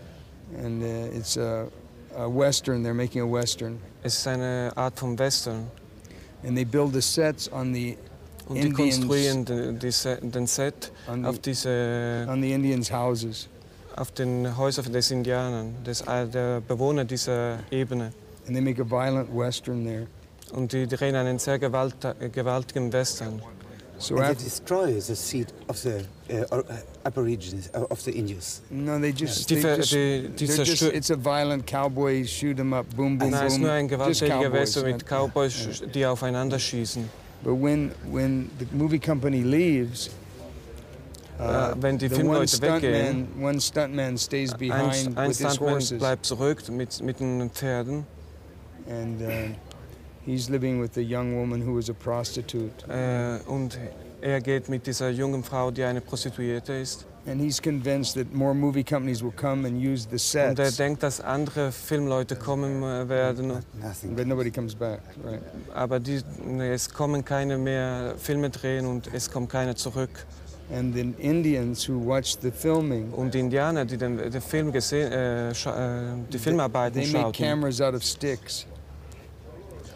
and 0.62 0.84
uh, 0.84 1.18
it's 1.18 1.38
a, 1.38 1.68
a 2.18 2.28
western. 2.30 2.84
They're 2.84 2.94
making 2.94 3.22
a 3.22 3.26
western, 3.28 3.80
Es 4.04 4.18
ist 4.18 4.28
eine 4.28 4.72
Art 4.76 5.00
von 5.00 5.18
Western. 5.18 5.70
and 6.44 6.58
they 6.58 6.66
build 6.66 6.92
the 6.94 7.02
sets 7.02 7.50
on 7.52 7.72
the 7.74 7.98
Und 8.48 8.56
die 8.56 8.62
Indians- 8.68 8.96
konstruieren 8.98 9.46
Se- 9.92 10.18
den 10.22 10.48
Set 10.48 10.92
on 11.12 11.26
auf 11.26 11.36
the, 11.36 11.42
diese 11.42 12.28
on 12.30 12.42
the 12.42 12.52
Indians' 12.52 12.92
houses, 12.92 13.48
auf 13.96 14.12
den 14.12 14.58
Häusern 14.58 14.92
des 14.92 15.12
Indianern, 15.12 15.76
des, 15.86 16.02
äh, 16.02 16.28
der 16.28 16.62
Bewohner 16.62 17.06
dieser 17.06 17.60
Ebene. 17.72 18.12
and 18.46 18.54
they 18.56 18.62
make 18.62 18.82
a 18.82 18.84
violent 18.86 19.30
western 19.34 19.86
there. 19.86 20.08
Und 20.52 20.74
die 20.74 20.86
drehen 20.86 21.16
einen 21.16 21.40
sehr 21.40 21.58
gewalt, 21.60 21.96
äh, 22.04 22.30
gewaltigen 22.30 22.92
Western. 22.92 23.42
So 24.00 24.18
And 24.18 24.38
they 24.38 24.44
destroy 24.46 25.00
the 25.00 25.16
seed 25.16 25.48
of 25.70 25.78
the 25.78 25.90
uh, 26.30 26.44
or, 26.52 26.60
uh, 26.60 26.74
aborigines, 27.06 27.70
uh, 27.74 27.86
of 27.90 28.02
the 28.02 28.12
Indians. 28.12 28.62
no, 28.70 29.00
they 29.00 29.12
just, 29.14 29.50
Die, 29.50 29.56
they 29.56 29.78
just, 29.78 29.94
die, 29.94 30.30
die 30.36 30.46
just 30.46 30.82
it's 30.82 31.10
a 31.12 31.16
violent 31.16 31.66
cowboy 31.66 32.26
shoot 32.26 32.60
'em 32.60 32.74
up, 32.74 32.86
boom, 32.98 33.18
boom, 33.18 33.30
Nein, 33.30 33.40
es 33.46 33.54
ist 33.54 33.58
boom. 33.60 33.62
nur 33.62 33.72
ein 33.72 33.88
gewalttätiger 33.88 34.52
Western 34.52 34.86
mit 34.92 35.06
Cowboys, 35.08 35.82
die 35.96 36.06
aufeinander 36.06 36.60
schießen. 36.60 37.08
But 37.44 37.56
when 37.56 37.92
when 38.10 38.50
the 38.58 38.66
movie 38.72 39.00
company 39.00 39.44
leaves, 39.44 40.10
uh, 41.40 41.44
Äh, 41.44 41.76
wenn 41.82 41.98
die 41.98 42.08
the 42.08 42.16
one 42.16 42.48
Filmleute 42.48 42.62
weggehen, 42.62 43.28
stuntman 43.28 43.44
one 43.44 43.60
stuntman 43.60 44.18
stays 44.18 44.54
behind 44.54 45.18
ein 45.18 45.28
with 45.30 45.38
his 45.38 45.58
Stuntman 45.58 45.74
horses, 45.74 46.00
bleibt 46.00 46.26
zurück 46.26 46.70
mit, 46.70 47.02
mit 47.02 47.20
den 47.20 47.50
Pferden. 47.50 48.06
and 48.88 49.22
uh, 49.22 49.56
he's 50.26 50.50
living 50.50 50.80
with 50.80 50.98
a 50.98 51.04
young 51.04 51.36
woman 51.36 51.62
who 51.62 51.74
was 51.74 51.90
a 51.90 51.94
prostitute. 51.94 52.84
Äh, 52.90 53.40
und 53.48 53.78
er 54.24 54.40
geht 54.42 54.70
mit 54.70 54.88
dieser 54.88 55.10
jungen 55.10 55.44
Frau, 55.44 55.70
die 55.70 55.84
eine 55.84 56.00
Prostituierte 56.02 56.74
ist. 56.74 57.06
And 57.26 57.40
he's 57.42 57.62
convinced 57.62 58.16
that 58.16 58.34
more 58.34 58.54
movie 58.54 58.84
companies 58.84 59.24
will 59.24 59.32
come 59.32 59.66
and 59.66 59.78
use 59.82 60.06
the 60.10 60.16
Und 60.40 60.60
er 60.60 60.66
sets, 60.66 60.78
denkt, 60.78 61.04
dass 61.04 61.22
andere 61.22 61.72
Filmleute 61.72 62.36
kommen 62.36 62.84
äh, 62.84 63.08
werden, 63.08 63.48
Nothing. 63.82 64.16
but 64.16 64.28
nobody 64.28 64.52
comes 64.52 64.76
back. 64.76 65.00
Right. 65.24 65.42
aber 65.74 66.00
die, 66.02 66.22
es 66.60 66.90
kommen 66.94 67.24
keine 67.24 67.58
mehr 67.58 68.16
Filme 68.18 68.50
drehen 68.50 68.86
und 68.86 69.10
es 69.14 69.32
kommt 69.32 69.50
keiner 69.50 69.76
zurück. 69.76 70.26
And 70.74 70.94
the 70.94 71.14
Indians 71.18 71.88
who 71.88 71.94
watched 72.06 72.42
the 72.42 72.52
filming, 72.52 73.12
Und 73.12 73.34
die 73.34 73.40
Indianer, 73.40 73.86
die 73.86 73.98
den, 73.98 74.18
den 74.18 74.42
Film 74.42 74.72
gesehen, 74.72 75.12
äh, 75.12 75.52
äh, 75.52 75.54
die 76.32 76.38
Filmarbeiten 76.40 77.02
they 77.02 77.12
make 77.12 77.24
schauten, 77.26 77.46
cameras 77.46 77.80
out 77.82 77.94
of 77.94 78.04
sticks. 78.04 78.66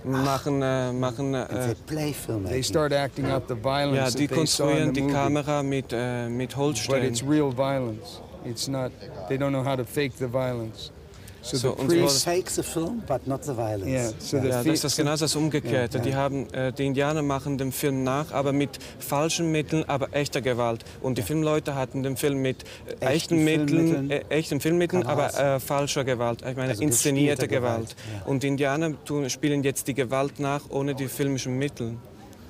Machen, 0.04 0.62
äh, 0.62 0.92
machen 0.92 1.34
äh, 1.34 1.46
they 1.48 1.76
play 1.86 2.14
filmmaking. 2.14 2.52
They 2.52 2.64
start 2.64 2.94
acting 2.94 3.26
out 3.32 3.48
the 3.48 3.56
violence 3.56 3.96
ja, 3.98 4.06
that 4.06 4.20
die 4.20 4.28
they 4.28 4.46
saw 4.46 4.70
in 4.70 4.94
konstruieren 4.94 4.94
die. 4.94 5.08
Kamera 5.08 5.64
mit, 5.64 5.92
äh, 5.92 6.30
mit 6.30 6.56
But 6.56 7.04
it's 7.04 7.24
real 7.24 7.52
violence. 7.52 8.22
It's 8.46 8.68
not. 8.68 8.92
They 9.28 9.38
don't 9.38 9.52
know 9.52 9.64
how 9.64 9.76
to 9.76 9.84
fake 9.84 10.14
the 10.18 10.28
violence. 10.28 10.92
So, 11.42 11.56
So, 11.58 11.76
the 11.76 11.82
und 11.82 11.90
They 11.90 12.00
priests. 12.02 12.24
fake 12.24 12.50
the 12.50 12.64
film, 12.64 13.02
but 13.08 13.26
not 13.28 13.44
the 13.46 13.54
violence. 13.56 13.88
Yeah, 13.88 14.12
so 14.20 14.40
the 14.42 14.48
Ja, 14.48 14.58
das 14.64 14.66
ist 14.68 14.84
das 14.84 14.96
genau 14.98 15.16
das 15.16 15.36
Umgekehrte. 15.36 15.98
Ja, 16.00 16.04
ja. 16.04 16.10
Die, 16.10 16.16
haben, 16.16 16.54
äh, 16.54 16.74
die 16.74 16.86
Indianer 16.86 17.22
machen 17.22 17.58
den 17.58 17.72
Film 17.72 18.04
nach, 18.04 18.32
aber 18.32 18.52
mit 18.54 18.80
falschen 19.00 19.52
Mitteln, 19.52 19.84
aber 19.88 20.10
echter 20.14 20.42
Gewalt. 20.42 20.84
Und 21.02 21.18
die 21.18 21.22
Filmleute 21.22 21.76
hatten 21.76 22.04
den 22.04 22.18
Film 22.18 22.42
mit 22.42 22.64
äh, 22.64 22.92
Echten 22.92 23.06
echten 23.06 23.44
Mitteln, 23.44 23.68
Filmmitteln, 23.68 24.12
äh, 24.12 24.24
echten 24.30 24.60
Filmmitteln, 24.60 25.04
aber 25.06 25.34
äh, 25.40 25.60
falscher 25.60 26.04
Gewalt. 26.04 26.42
Ich 26.42 26.56
meine, 26.58 26.70
Also 26.72 26.82
inszenierte 26.84 27.48
Gewalt. 27.48 27.96
Gewalt. 27.98 28.28
Und 28.28 28.44
die 28.44 28.48
Indianer 28.48 28.92
tun, 29.06 29.30
spielen 29.30 29.64
jetzt 29.64 29.88
die 29.88 29.94
Gewalt 29.94 30.40
nach, 30.40 30.62
ohne 30.70 30.96
die 30.96 31.08
filmischen 31.08 31.58
Mittel. 31.58 31.96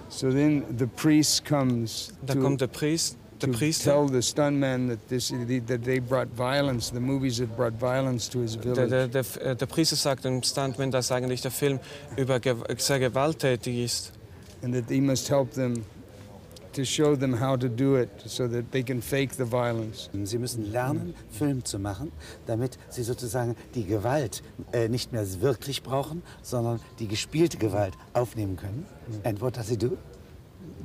So 0.10 0.32
then 0.32 0.64
the 0.80 0.86
priest 0.86 1.46
comes 1.46 2.14
Da 2.26 2.34
kommt 2.36 2.62
der 2.62 2.68
Priester, 2.68 3.18
der 3.42 3.52
to 3.52 3.58
Priester 3.58 3.92
tell 3.92 4.08
the 4.08 4.22
stuntman 4.22 4.90
that 4.90 5.00
this 5.10 5.30
that 5.68 5.84
they 5.84 6.00
brought 6.00 6.28
violence. 6.36 6.92
The 6.92 7.00
movies 7.00 7.40
had 7.40 7.56
brought 7.56 7.74
violence 7.80 8.30
to 8.32 8.42
his 8.42 8.56
der, 8.58 8.76
village. 8.76 8.90
der, 8.90 9.08
der, 9.08 9.42
äh, 9.52 9.56
der 9.56 9.66
Priester 9.66 9.96
sagt 9.96 10.26
dem 10.26 10.42
Stuntman, 10.44 10.92
dass 10.92 11.12
eigentlich 11.12 11.42
der 11.42 11.52
Film 11.52 11.80
über, 12.16 12.40
Ge- 12.40 12.56
sehr 12.78 13.00
gewalttätig 13.00 13.78
ist. 13.84 14.12
and 14.64 14.74
that 14.74 14.86
he 14.90 15.00
must 15.00 15.30
help 15.30 15.52
them 15.54 15.86
to 16.74 16.84
show 16.84 17.16
them 17.16 17.40
how 17.40 17.56
to 17.58 17.68
do 17.68 17.96
it 17.96 18.10
so 18.26 18.48
that 18.48 18.72
they 18.72 18.84
can 18.84 19.02
fake 19.02 19.34
the 19.36 19.46
violence. 19.46 20.10
Sie 20.26 20.38
müssen 20.38 20.72
lernen, 20.72 21.14
Film 21.32 21.64
zu 21.66 21.80
machen, 21.80 22.12
damit 22.46 22.78
sie 22.90 23.04
sozusagen 23.04 23.56
die 23.74 23.84
Gewalt 23.86 24.44
äh, 24.74 24.88
nicht 24.88 25.12
mehr 25.12 25.26
wirklich 25.42 25.82
brauchen, 25.84 26.22
sondern 26.44 26.80
die 27.00 27.08
gespielte 27.08 27.58
Gewalt 27.58 27.94
aufnehmen 28.14 28.58
können. 28.58 28.86
And 29.24 29.42
what 29.42 29.58
does 29.58 29.70
he 29.70 29.78
do? 29.78 29.98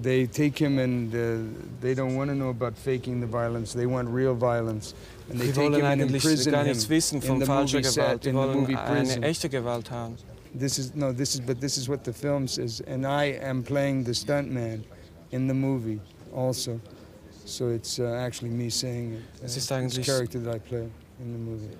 They 0.01 0.27
take 0.27 0.59
him 0.59 0.79
and 0.79 1.15
uh, 1.15 1.61
they 1.81 1.95
don't 1.95 2.17
want 2.17 2.31
to 2.31 2.35
know 2.35 2.49
about 2.49 2.77
faking 2.77 3.21
the 3.21 3.27
violence. 3.27 3.73
They 3.73 3.87
want 3.87 4.09
real 4.09 4.35
violence. 4.35 4.95
And 5.31 5.39
they 5.41 5.53
take 5.53 5.75
him 5.75 5.85
and 5.85 6.01
imprison 6.01 6.53
gar 6.53 6.65
nichts 6.65 6.89
wissen 6.89 7.23
in 7.23 7.29
von 7.29 7.39
the 7.39 7.47
falscher 7.47 7.79
movie 7.79 7.89
Gewalt. 7.89 8.23
set, 8.23 8.27
in 8.27 8.35
the 8.35 8.47
movie 8.47 8.77
eine 8.77 9.05
prison. 9.05 9.23
echte 9.23 9.49
Gewalt 9.49 9.91
haben. 9.91 10.17
This 10.55 10.79
is 10.79 10.95
no, 10.95 11.13
this 11.13 11.35
is 11.35 11.41
but 11.41 11.61
this 11.61 11.79
is 11.79 11.89
what 11.89 12.05
the 12.05 12.13
film 12.13 12.47
says, 12.47 12.83
and 12.87 13.07
I 13.07 13.39
am 13.41 13.63
playing 13.63 14.05
the 14.05 14.13
stuntman 14.13 14.83
in 15.31 15.47
the 15.47 15.55
movie 15.55 16.01
also. 16.35 16.81
So 17.45 17.69
it's 17.69 17.99
uh, 17.99 18.27
actually 18.27 18.51
me 18.51 18.71
saying 18.71 19.15
it. 19.15 19.45
Ist 19.45 19.57
it's 19.57 19.97
the 19.97 20.03
character 20.03 20.39
that 20.41 20.55
I 20.55 20.59
play 20.59 20.89
in 21.21 21.33
the 21.33 21.39
movie. 21.39 21.71